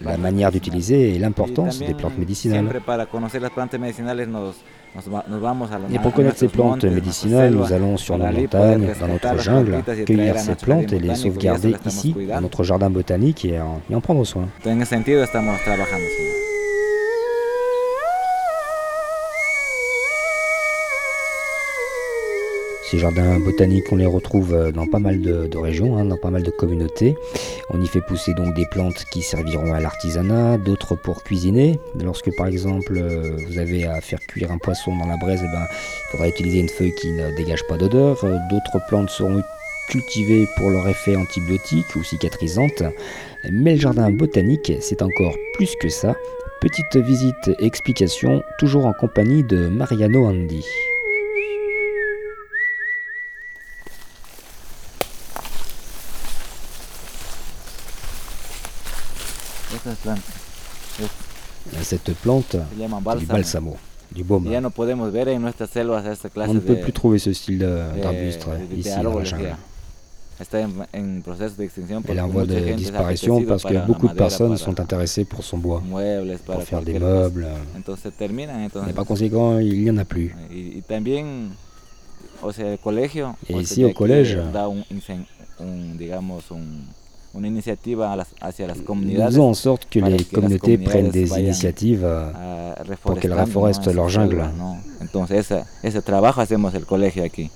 la 0.00 0.16
manière 0.16 0.52
d'utiliser 0.52 1.14
et 1.14 1.18
l'importance 1.18 1.80
des 1.80 1.94
plantes 1.94 2.18
médicinales. 2.18 2.68
Et 5.92 5.98
pour 5.98 6.12
connaître 6.12 6.38
ces 6.38 6.48
plantes 6.48 6.84
médicinales, 6.84 7.52
nous 7.52 7.72
allons 7.72 7.96
sur 7.96 8.16
nos 8.16 8.26
montagnes, 8.26 8.88
dans 9.00 9.08
notre 9.08 9.38
jungle, 9.38 9.82
cueillir 10.06 10.38
ces 10.38 10.54
plantes 10.54 10.92
et 10.92 10.98
les 10.98 11.14
sauvegarder 11.14 11.74
ici, 11.84 12.14
dans 12.28 12.40
notre 12.40 12.62
jardin 12.62 12.90
botanique, 12.90 13.44
et 13.44 13.60
en 13.60 14.00
prendre 14.00 14.24
soin. 14.24 14.48
Ces 22.90 22.98
jardins 22.98 23.38
botaniques, 23.38 23.92
on 23.92 23.96
les 23.96 24.06
retrouve 24.06 24.54
euh, 24.54 24.72
dans 24.72 24.86
pas 24.86 24.98
mal 24.98 25.20
de, 25.20 25.58
régions, 25.58 25.98
hein, 25.98 26.06
dans 26.06 26.16
pas 26.16 26.30
mal 26.30 26.42
de 26.42 26.50
communautés. 26.50 27.16
On 27.68 27.82
y 27.82 27.86
fait 27.86 28.00
pousser 28.00 28.32
donc 28.32 28.54
des 28.54 28.64
plantes 28.64 29.04
qui 29.12 29.20
serviront 29.20 29.74
à 29.74 29.80
l'artisanat, 29.80 30.56
d'autres 30.56 30.94
pour 30.94 31.22
cuisiner. 31.22 31.78
Lorsque 32.02 32.34
par 32.34 32.46
exemple 32.46 32.96
euh, 32.96 33.36
vous 33.46 33.58
avez 33.58 33.84
à 33.84 34.00
faire 34.00 34.20
cuire 34.20 34.50
un 34.50 34.56
poisson 34.56 34.96
dans 34.96 35.06
la 35.06 35.18
braise, 35.18 35.42
eh 35.44 35.52
ben, 35.52 35.66
il 35.68 36.10
faudra 36.12 36.28
utiliser 36.28 36.60
une 36.60 36.70
feuille 36.70 36.94
qui 36.94 37.12
ne 37.12 37.36
dégage 37.36 37.62
pas 37.68 37.76
d'odeur. 37.76 38.24
Euh, 38.24 38.38
D'autres 38.48 38.82
plantes 38.88 39.10
seront 39.10 39.42
cultivées 39.90 40.48
pour 40.56 40.70
leur 40.70 40.88
effet 40.88 41.14
antibiotique 41.14 41.94
ou 41.94 42.02
cicatrisante. 42.02 42.82
Mais 43.52 43.74
le 43.74 43.80
jardin 43.80 44.10
botanique, 44.10 44.72
c'est 44.80 45.02
encore 45.02 45.36
plus 45.56 45.74
que 45.78 45.90
ça. 45.90 46.16
Petite 46.62 46.96
visite 46.96 47.50
explication, 47.58 48.42
toujours 48.58 48.86
en 48.86 48.94
compagnie 48.94 49.44
de 49.44 49.68
Mariano 49.68 50.24
Andy. 50.24 50.64
Cette 61.82 62.14
plante, 62.14 62.56
du 63.18 63.26
balsamo, 63.26 63.76
du 64.12 64.24
baume. 64.24 64.46
On 64.46 64.60
ne 66.54 66.60
peut 66.60 66.80
plus 66.80 66.92
trouver 66.92 67.18
ce 67.18 67.32
style 67.32 67.58
d'arbuste 68.00 68.46
ici 68.76 68.90
dans 69.02 69.18
la 69.18 69.24
jungle. 69.24 69.56
Elle 70.40 72.16
est 72.16 72.20
en 72.20 72.28
voie 72.28 72.46
de 72.46 72.72
disparition 72.74 73.42
parce 73.42 73.64
que 73.64 73.86
beaucoup 73.86 74.08
de 74.08 74.14
personnes 74.14 74.56
sont 74.56 74.78
intéressées 74.80 75.24
pour 75.24 75.42
son 75.42 75.58
bois, 75.58 75.82
pour 76.46 76.62
faire 76.62 76.82
des 76.82 76.98
meubles. 76.98 77.48
Et 78.88 78.92
par 78.92 79.04
conséquent, 79.04 79.58
il 79.58 79.82
n'y 79.82 79.90
en 79.90 79.98
a 79.98 80.04
plus. 80.04 80.34
Et 83.48 83.54
ici, 83.56 83.84
au 83.84 83.92
collège, 83.92 84.38
da 87.32 87.38
un, 87.38 87.44
incen- 87.44 87.44
un, 87.44 87.44
digamos, 87.44 87.44
un, 87.44 87.44
una 87.44 87.48
iniciativa 87.48 88.12
a 88.12 88.16
las- 88.16 88.34
hacia 88.40 88.66
las 88.66 88.78
Nous 88.78 88.86
comunidades 88.86 89.34
faisons 89.34 89.48
en 89.48 89.54
sorte 89.54 89.86
que 89.90 90.00
les 90.00 90.24
que 90.26 90.34
communautés 90.34 90.78
prennent 90.78 91.10
des 91.10 91.30
initiatives 91.38 92.04
euh, 92.04 92.72
a 92.76 92.96
pour 93.02 93.18
qu'elles 93.18 93.32
reforestent 93.34 93.92
leur 93.94 94.08
jungle. 94.08 94.36
selvas, 94.36 94.54
¿no? 94.54 94.76
Entonces, 95.00 95.38
esa- 95.46 95.66
ese 95.82 96.02
trabajo 96.02 96.40
hacemos 96.40 96.74
el 96.74 96.84
colegio 96.86 97.24
aquí. 97.24 97.50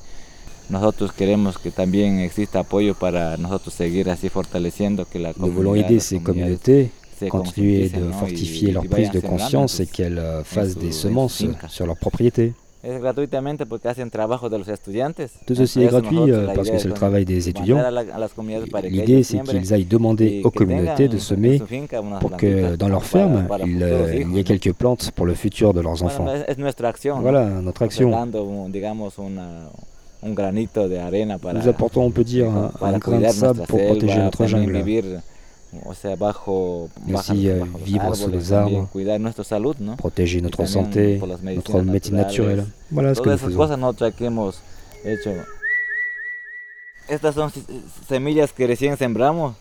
Nosotros 0.69 1.13
queremos 1.13 1.59
que 1.59 1.71
también 1.71 2.21
exista 2.21 2.61
apoyo 2.61 2.95
para 2.95 3.37
nosotros 3.37 3.75
seguir 3.75 4.09
así 4.09 4.29
fortaleciendo 4.29 5.05
que 5.05 5.19
la 5.19 5.33
Nous 5.37 5.53
voulons 5.53 5.75
aider 5.77 6.01
ces 6.01 6.21
communautés, 6.21 6.91
se 7.19 7.29
continuer 7.29 7.89
de 7.91 8.13
fortifier 8.13 8.73
leur 8.73 8.85
prise 8.87 9.11
de 9.11 9.21
conscience 9.21 9.81
et 9.81 9.87
qu'elles 9.87 10.21
fassent 10.45 10.77
des 10.77 10.93
semences 10.93 11.45
sur 11.69 11.87
leur 11.87 11.97
propriété. 11.97 12.55
Es 12.85 13.01
gratuitamente 13.01 13.65
porque 13.65 13.89
hacen 13.89 14.11
trabajo 14.11 14.51
de 14.51 14.59
los 14.59 14.67
estudiantes. 14.67 15.31
Tout 15.47 15.55
ceci 15.55 15.85
est 15.85 15.87
gratuit 15.87 16.19
euh, 16.33 16.47
parce 16.53 16.69
que 16.69 16.79
c'est 16.79 16.87
es 16.87 16.89
le 16.89 16.95
travail 16.95 17.25
des 17.25 17.49
étudiants. 17.49 17.79
L'idée, 18.83 19.23
c'est 19.23 19.41
qu'ils 19.43 19.73
aillent 19.73 19.85
demander 19.85 20.43
aux 20.43 20.51
communautés 20.51 21.07
de 21.07 21.17
semer 21.19 21.63
pour 22.21 22.37
que 22.37 22.75
dans 22.75 22.89
leur 22.89 23.05
ferme, 23.05 23.47
il, 23.65 23.85
euh, 23.85 24.17
il 24.17 24.33
y 24.35 24.41
ait 24.41 24.45
quelques 24.45 24.73
plantes 24.73 25.13
pour 25.13 25.27
le 25.27 25.35
futur 25.35 25.73
de 25.73 25.81
leurs 25.81 26.03
enfants. 26.03 26.27
Voilà 27.21 27.45
notre 27.49 27.83
action. 27.83 28.11
Nous 30.25 31.69
apportons, 31.69 32.03
on 32.03 32.11
peut 32.11 32.25
dire, 32.25 32.51
un, 32.51 32.73
un 32.81 32.99
grain 32.99 33.21
de 33.21 33.29
sable 33.29 33.63
pour 33.69 33.79
protéger 33.85 34.19
notre 34.19 34.47
jungle. 34.47 35.21
O 35.85 35.95
sea, 35.95 36.17
bajo, 36.17 36.89
aussi, 37.15 37.49
bajo 37.49 37.79
vivre 37.85 38.15
sous 38.15 38.31
les 38.31 38.53
arbres. 38.53 38.89
protéger 39.97 40.41
notre 40.43 40.67
santé, 40.67 41.21
notre 41.43 41.81
médecine 41.83 42.17
naturelle. 42.17 42.65
Voilà 42.91 43.15
ce 43.15 43.21
que 43.21 43.31
nous 43.31 43.39
faisons. 43.39 44.53
hecho. 45.05 45.31
Estas 47.09 47.35
son 47.35 47.51
semillas 48.09 48.53
que 48.53 48.67
recién 48.67 48.97
sembramos. 48.97 49.55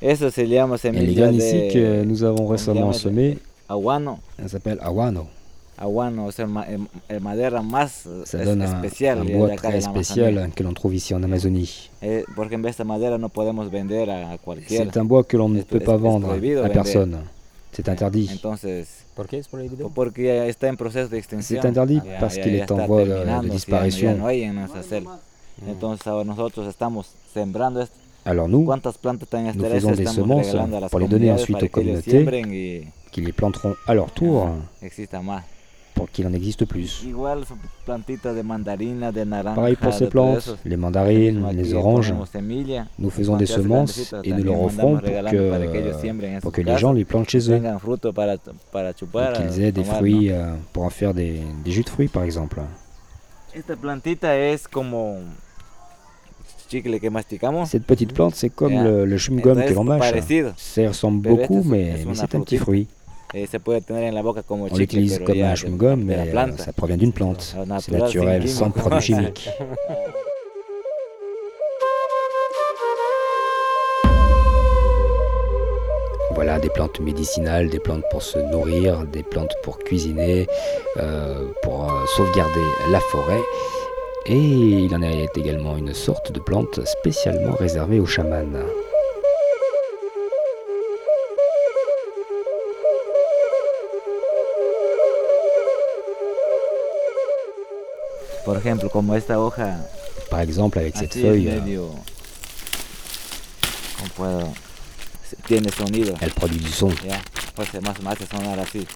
Eso 0.00 0.30
se 0.30 0.46
llama 0.46 0.76
Et 0.76 0.90
les 0.90 0.98
semillas 0.98 1.14
graines 1.14 1.36
ici 1.36 1.56
de 1.56 1.68
que 1.72 2.04
nous 2.04 2.24
avons 2.24 2.44
¿cómo 2.44 2.58
se 2.58 2.70
récemment 2.70 2.92
semées, 2.92 3.38
aguano. 3.68 4.18
elles 4.38 4.50
s'appellent 4.50 4.80
awano. 4.80 5.28
Aguano 5.76 6.28
madera 7.20 7.62
más 7.62 8.06
eh, 8.06 8.46
un, 8.46 8.62
especial 8.62 9.26
de 9.26 9.52
acá 9.52 9.68
très 9.68 9.80
de 9.80 9.86
Amazonía. 9.86 10.50
que 10.54 10.62
l'on 10.62 10.74
trouve 10.74 10.96
ici 10.96 11.14
en 11.14 11.24
Amazonie. 11.24 11.90
Eh, 12.00 12.24
porque 12.36 12.54
en 12.56 12.64
esta 12.66 12.84
madera 12.84 13.18
no 13.18 13.28
podemos 13.30 13.70
vender 13.70 14.10
a, 14.10 14.32
a 14.32 14.38
cualquiera. 14.38 14.84
C'est 14.84 14.96
un 15.00 15.04
bois 15.04 15.24
que 15.24 15.36
l'on 15.36 15.48
ne 15.48 15.62
peut 15.62 15.80
pas 15.80 15.96
vendre 15.96 16.32
à 16.32 16.68
personne. 16.68 17.18
C'est 17.72 17.88
interdit. 17.88 18.28
De 18.28 18.34
extinción. 21.16 21.62
C'est 21.62 21.68
interdit 21.68 22.00
parce 22.20 22.36
qu'il 22.36 22.54
est 22.54 22.70
en 22.70 22.86
voie 22.86 23.04
de- 23.04 23.48
disparition. 23.48 24.12
Ya 24.12 24.18
no 24.18 24.26
hay 24.26 24.42
en 24.42 24.54
nuestra 24.56 24.82
selva. 24.82 25.18
Entonces 25.66 26.06
ahora 26.06 26.24
nosotros 26.24 26.68
estamos 26.68 27.08
sembrando 27.32 27.80
esto. 27.80 27.96
Alors 28.24 28.48
nous, 28.48 28.64
¿Cuántas 28.64 28.98
plantas 28.98 29.24
están 29.24 29.46
nous 29.46 29.66
faisons 29.68 29.96
des 29.96 30.06
estamos 30.06 30.46
semences 30.46 30.90
pour 30.90 31.00
les 31.00 31.08
donner 31.08 31.32
ensuite 31.32 31.60
aux 31.60 31.68
communautés 31.68 32.86
qui 33.10 33.20
les 33.20 33.32
planteront 33.32 33.74
à 33.86 33.94
leur 33.94 34.12
tour. 34.12 34.48
Pour 35.94 36.10
qu'il 36.10 36.26
en 36.26 36.32
existe 36.32 36.64
plus. 36.64 37.04
Pareil 39.54 39.76
pour 39.76 39.92
ces 39.92 40.08
plantes, 40.08 40.56
les 40.64 40.76
mandarines, 40.76 41.46
les 41.52 41.74
oranges. 41.74 42.14
Nous 42.98 43.10
faisons 43.10 43.36
des 43.36 43.46
semences 43.46 44.14
et 44.24 44.32
nous 44.32 44.44
leur 44.44 44.62
offrons 44.62 44.98
pour 44.98 45.08
que 45.30 46.40
pour 46.40 46.52
les 46.62 46.76
gens 46.78 46.92
les 46.92 47.04
plantent 47.04 47.28
chez 47.30 47.50
eux. 47.50 47.60
Qu'ils 49.34 49.62
aient 49.62 49.72
des 49.72 49.84
fruits 49.84 50.30
euh, 50.30 50.54
pour 50.72 50.84
en 50.84 50.90
faire 50.90 51.14
des, 51.14 51.40
des 51.64 51.70
jus 51.70 51.82
de 51.82 51.88
fruits 51.88 52.08
par 52.08 52.22
exemple. 52.24 52.60
Cette 57.66 57.84
petite 57.84 58.14
plante, 58.14 58.34
c'est 58.34 58.48
comme 58.48 58.72
le, 58.82 59.04
le 59.04 59.16
chewing-gum 59.18 59.62
que 59.66 59.74
l'on 59.74 59.84
mâche. 59.84 60.10
Ça 60.56 60.88
ressemble 60.88 61.20
beaucoup, 61.36 61.62
mais, 61.64 61.96
c'est 62.14 62.34
un 62.34 62.40
petit 62.40 62.56
fruit. 62.56 62.88
Eh, 63.34 63.46
On 64.50 64.76
l'utilise 64.76 65.18
comme 65.24 65.40
un 65.40 65.54
chewing-gum, 65.54 66.04
mais 66.04 66.34
euh, 66.34 66.56
ça 66.58 66.72
provient 66.72 66.98
d'une 66.98 67.12
plante. 67.12 67.56
C'est 67.80 67.92
naturel, 67.92 68.46
sans 68.46 68.70
produits 68.70 69.00
chimiques. 69.06 69.48
Voilà, 76.34 76.58
des 76.58 76.68
plantes 76.70 77.00
médicinales, 77.00 77.70
des 77.70 77.78
plantes 77.78 78.04
pour 78.10 78.22
se 78.22 78.38
nourrir, 78.38 79.04
des 79.06 79.22
plantes 79.22 79.54
pour 79.62 79.78
cuisiner, 79.78 80.46
euh, 80.98 81.46
pour 81.62 81.84
euh, 81.84 82.04
sauvegarder 82.16 82.66
la 82.90 83.00
forêt. 83.00 83.40
Et 84.26 84.36
il 84.36 84.94
en 84.94 85.02
est 85.02 85.36
également 85.36 85.76
une 85.76 85.94
sorte 85.94 86.32
de 86.32 86.40
plante 86.40 86.84
spécialement 86.84 87.54
réservée 87.56 87.98
aux 87.98 88.06
chamans. 88.06 88.44
Por 98.44 98.56
ejemplo, 98.56 98.90
como 98.90 99.14
esta 99.14 99.38
hoja 99.40 99.84
Par 100.30 100.40
exemple, 100.40 100.78
avec 100.80 100.96
cette 100.96 101.14
feuille, 101.20 101.48
euh, 101.48 101.60
medio, 101.60 101.90
¿cómo 103.98 104.10
puedo? 104.16 104.52
Se- 105.28 105.36
Tiene 105.46 105.70
sonido. 105.70 106.14
elle 106.20 106.32
produit 106.32 106.60
du 106.60 106.70
son. 106.70 106.90
Ya, 107.06 107.22
pues 107.54 107.68
se 107.70 107.80
más 107.80 107.96
hace 108.06 108.26
sonar 108.26 108.58
así. 108.58 108.86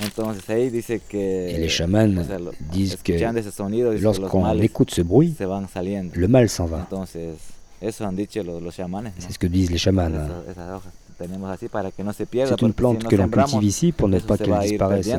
Entonces 0.00 0.48
ahí 0.50 0.70
dice 0.70 1.00
que 1.08 1.50
Et 1.54 1.58
les 1.58 1.68
chamans 1.68 2.18
o 2.18 2.24
sea, 2.24 2.38
lo- 2.38 2.52
disent 2.72 2.96
que 3.02 3.12
lorsqu'on 4.00 4.44
écoute 4.62 4.90
ce 4.90 5.02
bruit, 5.02 5.34
le 6.14 6.28
mal 6.28 6.48
s'en 6.48 6.66
va. 6.66 6.88
C'est 9.18 9.32
ce 9.32 9.38
que 9.38 9.46
disent 9.46 9.70
les 9.70 9.78
chamans. 9.78 10.08
Hojas 10.08 10.90
tenemos 11.12 11.50
así 11.50 11.68
para 11.68 11.90
que 11.90 12.02
no 12.04 12.12
se 12.12 12.26
pierda. 12.26 12.54
C'est 12.56 12.64
une 12.64 12.72
plante 12.72 13.02
si 13.02 13.08
que 13.08 13.16
l'on 13.16 13.28
cultive 13.28 13.64
ici 13.64 13.92
pour 13.92 14.08
ne 14.08 14.18
pas 14.18 14.36
qu'elle 14.36 14.58
disparaisse. 14.60 15.10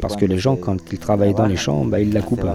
Parce 0.00 0.16
que 0.16 0.24
les 0.24 0.38
gens, 0.38 0.56
quand 0.56 0.78
ils 0.92 0.98
travaillent 0.98 1.34
dans 1.34 1.46
les 1.46 1.56
champs, 1.56 1.84
bah, 1.84 2.00
ils 2.00 2.12
la 2.12 2.22
coupent. 2.22 2.46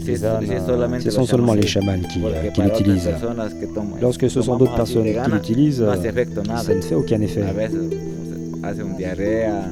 Sí, 0.00 0.14
ah, 0.24 0.60
solamente 0.66 1.02
Ce 1.02 1.08
los 1.08 1.14
sont 1.14 1.24
seulement 1.26 1.54
les 1.54 1.66
chamanes, 1.66 2.02
chamans 2.02 2.30
qui, 2.30 2.36
euh, 2.36 2.50
qui 2.50 2.62
l'utilisent. 2.62 3.10
Lorsque 4.00 4.30
ce 4.30 4.42
sont 4.42 4.56
d'autres 4.56 4.74
personnes 4.74 5.04
qui 5.04 5.30
l'utilisent, 5.30 5.82
euh, 5.82 5.94
ça 6.56 6.74
ne 6.74 6.80
fait 6.80 6.94
aucun 6.94 7.20
effet. 7.20 7.42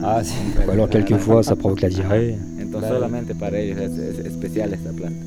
Ah, 0.02 0.20
Ou 0.66 0.70
alors 0.70 0.88
quelquefois, 0.88 1.42
ça 1.42 1.56
provoque 1.56 1.80
la 1.80 1.88
diarrhée. 1.88 2.36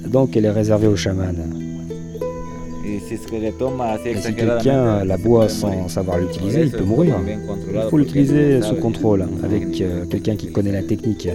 Donc 0.08 0.36
elle 0.38 0.46
est 0.46 0.52
réservée 0.52 0.88
aux 0.88 0.96
chamans. 0.96 1.24
Et 4.06 4.18
si 4.22 4.34
quelqu'un 4.36 5.04
la 5.04 5.18
boit 5.18 5.50
sans 5.50 5.88
savoir 5.88 6.20
l'utiliser, 6.20 6.62
il 6.62 6.72
peut 6.72 6.84
mourir. 6.84 7.16
Il 7.74 7.90
faut 7.90 7.98
l'utiliser 7.98 8.62
sous 8.62 8.76
contrôle, 8.76 9.26
cómo 9.26 9.46
avec 9.46 9.82
euh, 9.82 10.06
quelqu'un 10.06 10.36
qui 10.36 10.52
connaît 10.52 10.72
la 10.72 10.84
technique. 10.84 11.28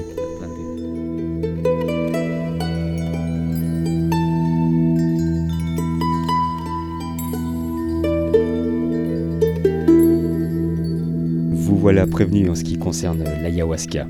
Prévenu 12.07 12.49
en 12.49 12.55
ce 12.55 12.65
qui 12.65 12.79
concerne 12.79 13.25
l'ayahuasca. 13.43 14.07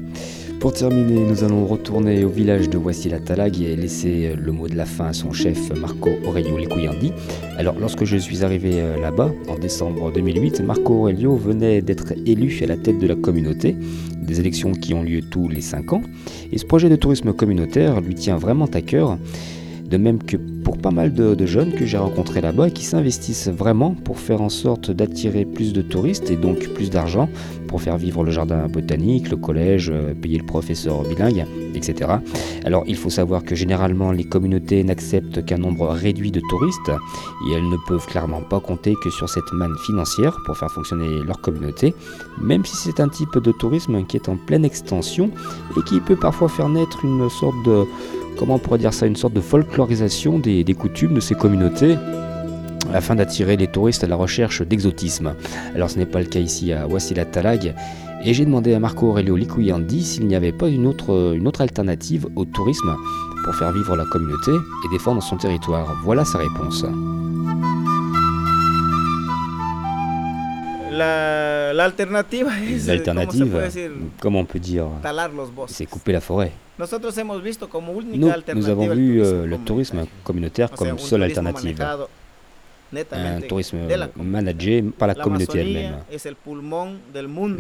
Pour 0.61 0.73
terminer, 0.73 1.25
nous 1.25 1.43
allons 1.43 1.67
retourner 1.67 2.23
au 2.25 2.29
village 2.29 2.69
de 2.69 2.77
Wassila-Talag 2.77 3.61
et 3.63 3.75
laisser 3.75 4.35
le 4.37 4.53
mot 4.53 4.69
de 4.69 4.77
la 4.77 4.85
fin 4.85 5.07
à 5.07 5.13
son 5.13 5.33
chef 5.33 5.75
Marco 5.75 6.11
Aurelio 6.27 6.57
Likuyandi. 6.57 7.13
Alors, 7.57 7.79
lorsque 7.81 8.05
je 8.05 8.17
suis 8.17 8.45
arrivé 8.45 8.75
euh, 8.75 9.01
là-bas, 9.01 9.33
en 9.49 9.59
décembre 9.59 10.13
2008, 10.13 10.61
Marco 10.61 10.95
Aurelio 10.95 11.35
venait 11.35 11.81
d'être 11.81 12.13
élu 12.27 12.57
à 12.63 12.67
la 12.67 12.77
tête 12.77 12.99
de 12.99 13.07
la 13.07 13.17
communauté, 13.17 13.75
des 14.21 14.39
élections 14.39 14.73
qui 14.73 14.95
ont 14.95 15.03
lieu 15.03 15.23
tous 15.23 15.49
les 15.49 15.63
5 15.63 15.93
ans, 15.95 16.03
et 16.53 16.59
ce 16.59 16.67
projet 16.67 16.89
de 16.91 16.97
tourisme 16.97 17.33
communautaire 17.33 18.01
lui 18.01 18.15
tient 18.15 18.37
vraiment 18.37 18.67
à 18.67 18.83
cœur. 18.83 19.19
De 19.89 19.97
même 19.97 20.23
que 20.23 20.37
pour 20.71 20.79
pas 20.79 20.93
mal 20.93 21.13
de, 21.13 21.35
de 21.35 21.47
jeunes 21.47 21.73
que 21.73 21.85
j'ai 21.85 21.99
rencontrés 21.99 22.41
là-bas 22.41 22.69
et 22.69 22.71
qui 22.71 22.85
s'investissent 22.85 23.49
vraiment 23.49 23.93
pour 23.93 24.21
faire 24.21 24.41
en 24.41 24.49
sorte 24.49 24.93
d'attirer 24.93 25.45
plus 25.45 25.73
de 25.73 25.83
touristes 25.83 26.31
et 26.31 26.37
donc 26.37 26.69
plus 26.75 26.91
d'argent 26.91 27.29
pour 27.67 27.83
faire 27.83 27.97
vivre 27.97 28.23
le 28.23 28.31
jardin 28.31 28.69
botanique, 28.69 29.31
le 29.31 29.37
collège, 29.37 29.91
euh, 29.93 30.15
payer 30.15 30.39
le 30.39 30.47
professeur 30.47 31.03
bilingue, 31.03 31.45
etc. 31.75 32.13
Alors 32.65 32.85
il 32.87 32.95
faut 32.95 33.11
savoir 33.11 33.43
que 33.43 33.57
généralement 33.57 34.13
les 34.13 34.23
communautés 34.23 34.85
n'acceptent 34.85 35.45
qu'un 35.45 35.59
nombre 35.59 35.89
réduit 35.89 36.31
de 36.31 36.41
touristes 36.49 36.93
et 37.49 37.53
elles 37.53 37.69
ne 37.69 37.77
peuvent 37.89 38.07
clairement 38.07 38.43
pas 38.43 38.61
compter 38.61 38.95
que 39.03 39.11
sur 39.11 39.29
cette 39.29 39.53
manne 39.53 39.75
financière 39.87 40.39
pour 40.47 40.57
faire 40.57 40.71
fonctionner 40.71 41.21
leur 41.27 41.41
communauté, 41.41 41.97
même 42.41 42.65
si 42.65 42.77
c'est 42.77 43.01
un 43.01 43.09
type 43.09 43.39
de 43.39 43.51
tourisme 43.51 44.05
qui 44.07 44.19
est 44.19 44.29
en 44.29 44.37
pleine 44.37 44.65
extension 44.65 45.33
et 45.77 45.83
qui 45.83 45.99
peut 45.99 46.17
parfois 46.17 46.49
faire 46.49 46.69
naître 46.69 47.05
une 47.05 47.29
sorte 47.29 47.57
de 47.65 47.85
comment 48.39 48.55
on 48.55 48.59
pourrait 48.59 48.79
dire 48.79 48.95
ça, 48.95 49.07
une 49.07 49.17
sorte 49.17 49.35
de 49.35 49.41
folklorisation 49.41 50.39
des, 50.39 50.65
coutumes 50.75 51.15
de 51.15 51.21
ces 51.21 51.35
communautés 51.35 51.97
afin 52.93 53.15
d'attirer 53.15 53.57
les 53.57 53.67
touristes 53.67 54.03
à 54.05 54.09
la 54.09 54.17
recherche 54.17 54.63
d'exotisme. 54.63 55.35
Alors 55.75 55.91
ce 55.91 55.99
n'est 55.99 56.07
pas 56.07 56.19
le 56.21 56.27
cas 56.27 56.41
ici 56.41 56.73
à 56.73 56.87
Wassila 56.87 57.25
Talag, 57.25 57.75
et 58.25 58.35
j'ai 58.35 58.45
demandé 58.45 58.75
à 58.75 58.81
Marco 58.81 59.09
Aurelio 59.09 59.37
Likuyandi 59.37 60.03
s'il 60.03 60.27
n'y 60.27 60.35
avait 60.35 60.53
pas 60.53 60.69
une 60.69 60.87
autre, 60.87 61.35
une 61.37 61.47
autre 61.49 61.61
alternative 61.61 62.27
au 62.37 62.45
tourisme 62.45 62.95
pour 63.45 63.55
faire 63.55 63.73
vivre 63.73 63.97
la 63.97 64.05
communauté 64.05 64.51
et 64.51 64.89
défendre 64.93 65.23
son 65.23 65.37
territoire. 65.37 65.97
Voilà 66.05 66.25
sa 66.25 66.39
réponse. 66.39 66.85
La, 70.91 71.60
la 71.73 71.85
alternativa 71.85 72.51
es, 72.63 72.89
eh, 72.89 73.03
¿cómo 73.05 73.21
se 73.33 73.45
puede 73.47 73.65
L'alternative, 73.65 73.91
comment 74.21 74.41
on 74.41 74.47
peut 74.47 74.61
dire, 74.61 74.85
talar 75.03 75.33
los 75.33 75.51
bosques. 75.51 75.77
c'est 75.77 75.87
couper 75.87 76.13
la 76.13 76.21
forêt. 76.21 76.53
Nosotros 76.79 77.17
hemos 77.19 77.43
visto 77.43 77.69
como 77.69 77.93
única 77.93 78.17
Nous, 78.17 78.55
nous 78.55 78.69
avons 78.71 78.89
vu 78.89 79.21
euh, 79.23 79.47
le 79.47 79.59
tourisme 79.59 80.07
communautaire 80.25 80.71
comme 80.71 80.99
seule 80.99 81.25
alternative. 81.25 81.77
Un 83.13 83.41
tourisme 83.43 83.77
la 83.89 84.09
managé 84.17 84.83
par 84.83 85.09
la 85.09 85.15
La 85.15 85.23
communauté 85.23 85.61
elle-même. 85.61 85.99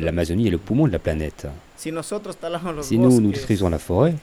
L'Amazonie 0.00 0.48
est 0.48 0.50
le 0.50 0.58
poumon 0.58 0.86
de 0.88 0.92
la 0.92 0.98
planète. 0.98 1.46
Si 1.76 1.92
nous, 1.92 3.20
nous 3.20 3.30
détruisons 3.30 3.68
la 3.68 3.78
forêt, 3.78 4.14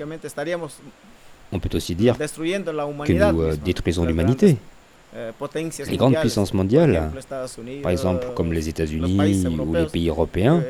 on 1.51 1.59
peut 1.59 1.69
aussi 1.73 1.95
dire 1.95 2.15
la 2.19 2.27
que 2.27 3.13
nous 3.13 3.41
euh, 3.41 3.55
détruisons 3.63 4.03
l'humanité. 4.03 4.57
Potencias 5.37 5.85
Les 5.89 5.97
grandes 5.97 6.15
puissances 6.19 6.53
mondiales, 6.53 7.11
par 7.81 7.91
exemple 7.91 8.27
comme 8.35 8.53
les 8.53 8.69
États-Unis 8.69 9.47
ou 9.59 9.73
les 9.73 9.85
pays 9.85 10.09
européens, 10.09 10.63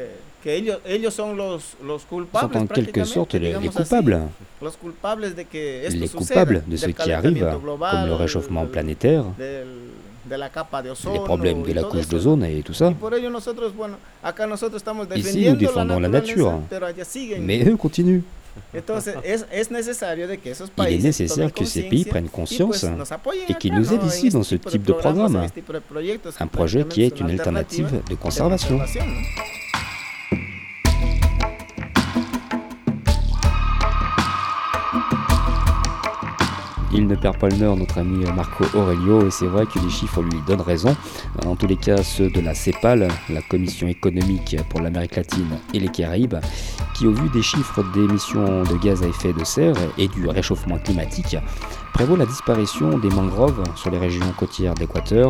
eh, 0.45 1.09
sont 1.09 2.57
en 2.57 2.67
quelque 2.67 3.03
sorte 3.03 3.33
les, 3.33 3.53
coupables. 3.53 4.21
Les 4.61 6.07
coupables 6.09 6.63
de 6.67 6.75
ce 6.77 6.85
qui 6.87 7.11
arrive, 7.11 7.45
comme 7.79 8.05
le 8.07 8.13
réchauffement 8.13 8.65
planétaire, 8.65 9.25
les 10.29 11.19
problèmes 11.25 11.63
de 11.63 11.73
la 11.73 11.83
couche 11.83 12.07
d'ozone 12.07 12.43
et 12.45 12.61
tout 12.61 12.73
ça. 12.73 12.93
Ici, 15.15 15.49
nous 15.49 15.55
défendons 15.55 15.99
la 15.99 16.09
nature. 16.09 16.61
Mais 17.39 17.63
eux 17.67 17.75
continuent. 17.77 18.21
Entonces, 18.73 19.15
es, 19.23 19.45
es 19.51 19.71
necesario 19.71 20.27
de 20.27 20.37
que 20.37 20.51
esos 20.51 20.69
Il 20.77 20.93
est 20.93 21.03
nécessaire 21.03 21.53
que 21.53 21.65
ces 21.65 21.83
pays 21.83 22.05
prennent 22.05 22.29
conscience 22.29 22.85
et 23.49 23.53
qu'ils 23.55 23.73
nous 23.73 23.85
¿no? 23.85 23.93
aident 23.93 24.03
en 24.03 24.07
ici 24.07 24.29
dans 24.29 24.43
ce 24.43 24.55
type 24.55 24.83
de 24.83 24.93
programme. 24.93 25.47
Un 26.39 26.47
projet 26.47 26.85
qui 26.85 27.03
est 27.03 27.19
une 27.19 27.29
alternative 27.29 28.01
de 28.09 28.15
conservation. 28.15 28.79
Il 36.93 37.05
ne 37.05 37.15
perd 37.15 37.37
pas 37.37 37.49
le 37.49 37.57
nord, 37.57 37.77
notre 37.77 37.99
ami 37.99 38.25
Marco 38.35 38.63
Aurelio, 38.73 39.27
et 39.27 39.29
c'est 39.29 39.45
vrai 39.45 39.65
que 39.65 39.77
les 39.77 39.89
chiffres 39.89 40.23
lui 40.23 40.39
donnent 40.47 40.61
raison. 40.61 40.95
En 41.45 41.55
tous 41.55 41.67
les 41.67 41.75
cas, 41.75 42.01
ceux 42.01 42.29
de 42.29 42.39
la 42.39 42.55
CEPAL, 42.55 43.07
la 43.29 43.41
Commission 43.43 43.87
économique 43.87 44.55
pour 44.69 44.79
l'Amérique 44.79 45.15
latine 45.15 45.59
et 45.75 45.79
les 45.79 45.89
Caraïbes, 45.89 46.37
qui, 46.97 47.05
au 47.05 47.11
vu 47.11 47.29
des 47.29 47.43
chiffres 47.43 47.83
d'émissions 47.93 48.63
de 48.63 48.75
gaz 48.77 49.03
à 49.03 49.07
effet 49.07 49.31
de 49.31 49.43
serre 49.43 49.75
et 49.97 50.07
du 50.07 50.27
réchauffement 50.27 50.77
climatique, 50.79 51.37
prévoit 51.93 52.17
la 52.17 52.25
disparition 52.25 52.97
des 52.97 53.09
mangroves 53.09 53.63
sur 53.75 53.91
les 53.91 53.97
régions 53.97 54.31
côtières 54.37 54.73
d'Équateur, 54.73 55.29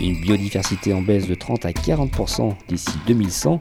une 0.00 0.20
biodiversité 0.20 0.92
en 0.92 1.02
baisse 1.02 1.26
de 1.26 1.34
30 1.34 1.64
à 1.64 1.70
40% 1.70 2.54
d'ici 2.68 2.90
2100, 3.06 3.60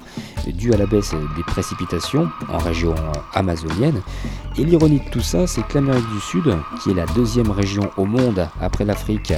due 0.54 0.74
à 0.74 0.78
la 0.78 0.86
baisse 0.86 1.14
des 1.36 1.44
précipitations 1.44 2.30
en 2.50 2.58
région 2.60 2.94
amazonienne. 3.34 4.02
Et 4.58 4.64
l'ironie 4.64 5.00
de 5.00 5.10
tout 5.10 5.22
ça, 5.22 5.48
c'est 5.48 5.66
que 5.68 5.76
l'Amérique 5.76 6.10
du 6.14 6.20
Sud, 6.20 6.56
qui 6.82 6.92
est 6.92 6.96
la 6.96 7.06
deuxième 7.08 7.52
région 7.52 7.90
au 7.98 8.06
monde 8.06 8.48
après 8.62 8.86
l'Afrique, 8.86 9.34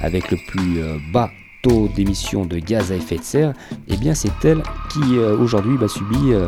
avec 0.00 0.30
le 0.30 0.36
plus 0.48 0.80
euh, 0.80 0.98
bas 1.12 1.30
taux 1.64 1.88
d'émission 1.88 2.44
de 2.44 2.58
gaz 2.58 2.92
à 2.92 2.96
effet 2.96 3.16
de 3.16 3.22
serre, 3.22 3.54
eh 3.88 3.96
bien 3.96 4.14
c'est 4.14 4.44
elle 4.44 4.62
qui 4.90 5.16
euh, 5.16 5.36
aujourd'hui 5.36 5.76
va 5.78 5.88
subit 5.88 6.34
euh, 6.34 6.46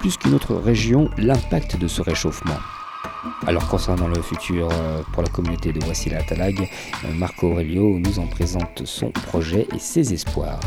plus 0.00 0.16
qu'une 0.16 0.34
autre 0.34 0.54
région 0.54 1.10
l'impact 1.18 1.78
de 1.78 1.86
ce 1.86 2.00
réchauffement. 2.00 2.56
Alors 3.46 3.68
concernant 3.68 4.08
le 4.08 4.20
futur 4.22 4.68
euh, 4.72 5.02
pour 5.12 5.22
la 5.22 5.28
communauté 5.28 5.70
de 5.72 5.84
Wassila 5.86 6.22
Talag, 6.22 6.68
Marco 7.14 7.48
Aurelio 7.48 7.98
nous 7.98 8.18
en 8.18 8.26
présente 8.26 8.86
son 8.86 9.10
projet 9.10 9.68
et 9.74 9.78
ses 9.78 10.14
espoirs. 10.14 10.60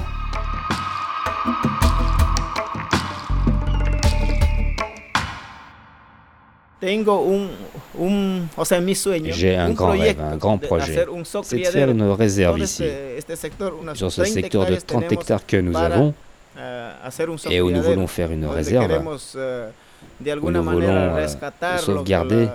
J'ai 9.31 9.55
un 9.55 9.71
grand 9.71 9.91
rêve, 9.91 10.21
un 10.21 10.37
grand 10.37 10.57
projet. 10.59 11.05
C'est 11.43 11.57
de 11.57 11.63
faire 11.65 11.89
une 11.89 12.03
réserve 12.11 12.59
ici, 12.59 12.83
sur 13.95 14.11
ce 14.11 14.23
secteur 14.25 14.65
de 14.65 14.75
30 14.75 15.11
hectares 15.11 15.45
que 15.45 15.57
nous 15.57 15.75
avons, 15.75 16.13
et 17.49 17.61
où 17.61 17.71
nous 17.71 17.81
voulons 17.81 18.07
faire 18.07 18.31
une 18.31 18.45
réserve, 18.45 18.91
où 20.41 20.51
nous 20.51 20.63
voulons 20.63 20.87
euh, 20.89 21.27
sauvegarder 21.79 22.47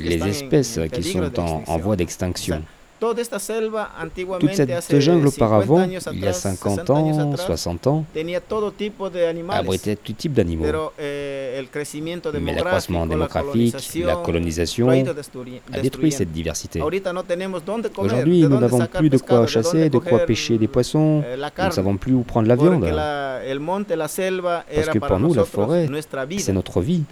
les 0.00 0.28
espèces 0.28 0.78
qui 0.92 1.02
sont 1.04 1.40
en, 1.40 1.62
en 1.66 1.78
voie 1.78 1.96
d'extinction. 1.96 2.62
Toute 3.00 4.54
cette 4.54 5.00
jungle 5.00 5.26
auparavant, 5.26 5.84
il 6.12 6.20
y 6.20 6.26
a 6.26 6.32
50 6.32 6.90
ans, 6.90 7.36
60 7.36 7.86
ans, 7.86 8.04
abritait 9.50 9.96
tout 9.96 10.12
type 10.12 10.32
d'animaux. 10.32 10.64
Eh, 10.98 11.60
Mais 12.40 12.54
l'accroissement 12.54 13.06
démographique, 13.06 13.76
la 14.04 14.16
colonisation 14.16 14.88
a 14.90 15.80
détruit 15.80 16.12
cette 16.12 16.32
diversité. 16.32 16.80
Aujourd'hui, 16.80 18.42
nous 18.42 18.58
n'avons 18.60 18.86
plus 18.86 19.10
de 19.10 19.18
quoi 19.18 19.46
chasser, 19.46 19.90
de 19.90 19.98
quoi 19.98 20.20
pêcher 20.20 20.58
des 20.58 20.68
poissons, 20.68 21.22
eh, 21.26 21.36
nous 21.36 21.64
ne 21.66 21.70
savons 21.70 21.96
plus 21.96 22.14
où 22.14 22.22
prendre 22.22 22.48
la 22.48 22.56
viande. 22.56 22.84
Parce 24.74 24.88
que 24.88 24.98
pour 24.98 25.18
nous, 25.20 25.34
la 25.34 25.44
forêt, 25.44 25.88
c'est 26.38 26.52
notre 26.52 26.80
vie. 26.80 27.02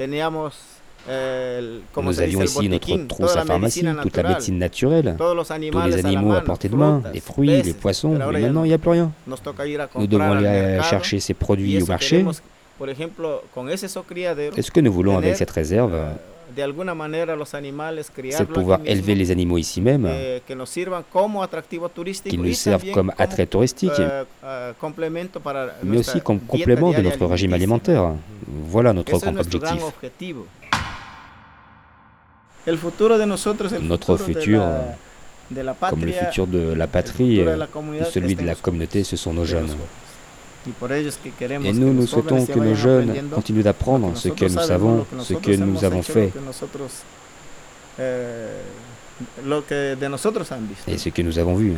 Nous 1.09 2.21
avions 2.21 2.43
ici 2.43 2.69
notre 2.69 3.07
trousse 3.07 3.37
à 3.37 3.45
pharmacie, 3.45 3.85
toute 4.03 4.17
la 4.17 4.23
médecine 4.23 4.59
naturelle, 4.59 5.17
tous 5.19 5.81
les 5.87 6.07
animaux 6.07 6.33
à 6.33 6.41
portée 6.41 6.69
de 6.69 6.77
main, 6.77 7.03
les 7.13 7.21
fruits, 7.21 7.63
les 7.63 7.75
poissons, 7.75 8.11
mais 8.11 8.41
maintenant 8.41 8.65
il 8.65 8.69
n'y 8.69 8.75
a 8.75 8.79
plus 8.79 8.91
rien. 8.91 9.11
Nous 9.97 10.07
devons 10.07 10.33
aller 10.33 10.81
chercher 10.83 11.21
ces 11.21 11.35
produits 11.35 11.83
au 11.83 11.87
marché. 11.87 12.25
Et 14.57 14.63
ce 14.63 14.71
que 14.71 14.81
nous 14.81 14.93
voulons 14.93 15.17
avec 15.19 15.37
cette 15.37 15.51
réserve, 15.51 15.97
c'est 16.55 16.67
de 18.41 18.53
pouvoir 18.53 18.81
élever 18.85 19.15
les 19.15 19.31
animaux 19.31 19.57
ici 19.57 19.81
même, 19.81 20.09
qui 20.47 20.55
nous 20.55 20.67
servent 22.53 22.85
comme 22.93 23.13
attrait 23.17 23.47
touristique, 23.47 23.93
mais 25.85 25.99
aussi 25.99 26.21
comme 26.21 26.41
complément 26.41 26.91
de 26.91 27.01
notre 27.01 27.25
régime 27.27 27.55
alimentaire. 27.55 28.13
Voilà 28.47 28.93
notre 28.93 29.15
objectif. 29.15 29.83
Notre 32.67 34.17
futur, 34.17 34.63
comme 35.91 36.05
le 36.05 36.13
futur 36.13 36.47
de 36.47 36.73
la 36.73 36.87
patrie, 36.87 37.41
et 37.41 38.05
celui 38.11 38.35
de 38.37 38.45
la 38.45 38.55
communauté, 38.55 39.03
ce 39.05 39.17
sont 39.17 39.33
nos 39.33 39.45
jeunes. 39.45 39.69
Et 41.65 41.73
nous, 41.73 41.93
nous 41.93 42.07
souhaitons 42.07 42.47
que 42.47 42.59
nos 42.59 42.75
jeunes 42.75 43.29
continuent 43.35 43.65
d'apprendre 43.65 44.13
ce 44.17 44.29
que 44.29 44.45
nous 44.45 44.61
savons, 44.61 45.05
ce 45.21 45.35
que 45.35 45.57
nous 45.57 45.85
avons 45.85 46.03
fait. 46.03 46.33
Et 50.89 50.99
ce 50.99 51.09
que 51.09 51.23
nous 51.23 51.39
avons 51.39 51.55
vu. 51.57 51.75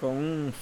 Ils 0.00 0.52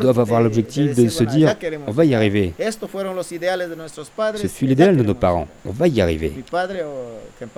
doivent 0.00 0.20
avoir 0.20 0.42
l'objectif 0.42 0.94
de 0.94 1.08
se 1.08 1.24
dire, 1.24 1.56
on 1.86 1.92
va 1.92 2.04
y 2.04 2.14
arriver. 2.14 2.52
Ce 2.60 4.46
fut 4.46 4.66
l'idéal 4.66 4.94
de 4.96 5.02
nos 5.02 5.14
parents, 5.14 5.48
on 5.64 5.70
va 5.70 5.88
y 5.88 6.02
arriver. 6.02 6.34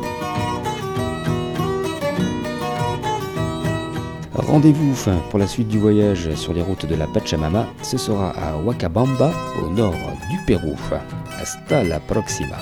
Rendez-vous 4.50 4.96
pour 5.30 5.38
la 5.38 5.46
suite 5.46 5.68
du 5.68 5.78
voyage 5.78 6.34
sur 6.34 6.52
les 6.52 6.60
routes 6.60 6.84
de 6.84 6.96
la 6.96 7.06
Pachamama, 7.06 7.68
ce 7.82 7.96
sera 7.96 8.30
à 8.30 8.60
Huacabamba, 8.60 9.30
au 9.62 9.70
nord 9.70 9.94
du 10.28 10.38
Pérou. 10.44 10.74
Hasta 11.40 11.84
la 11.84 12.00
próxima. 12.00 12.56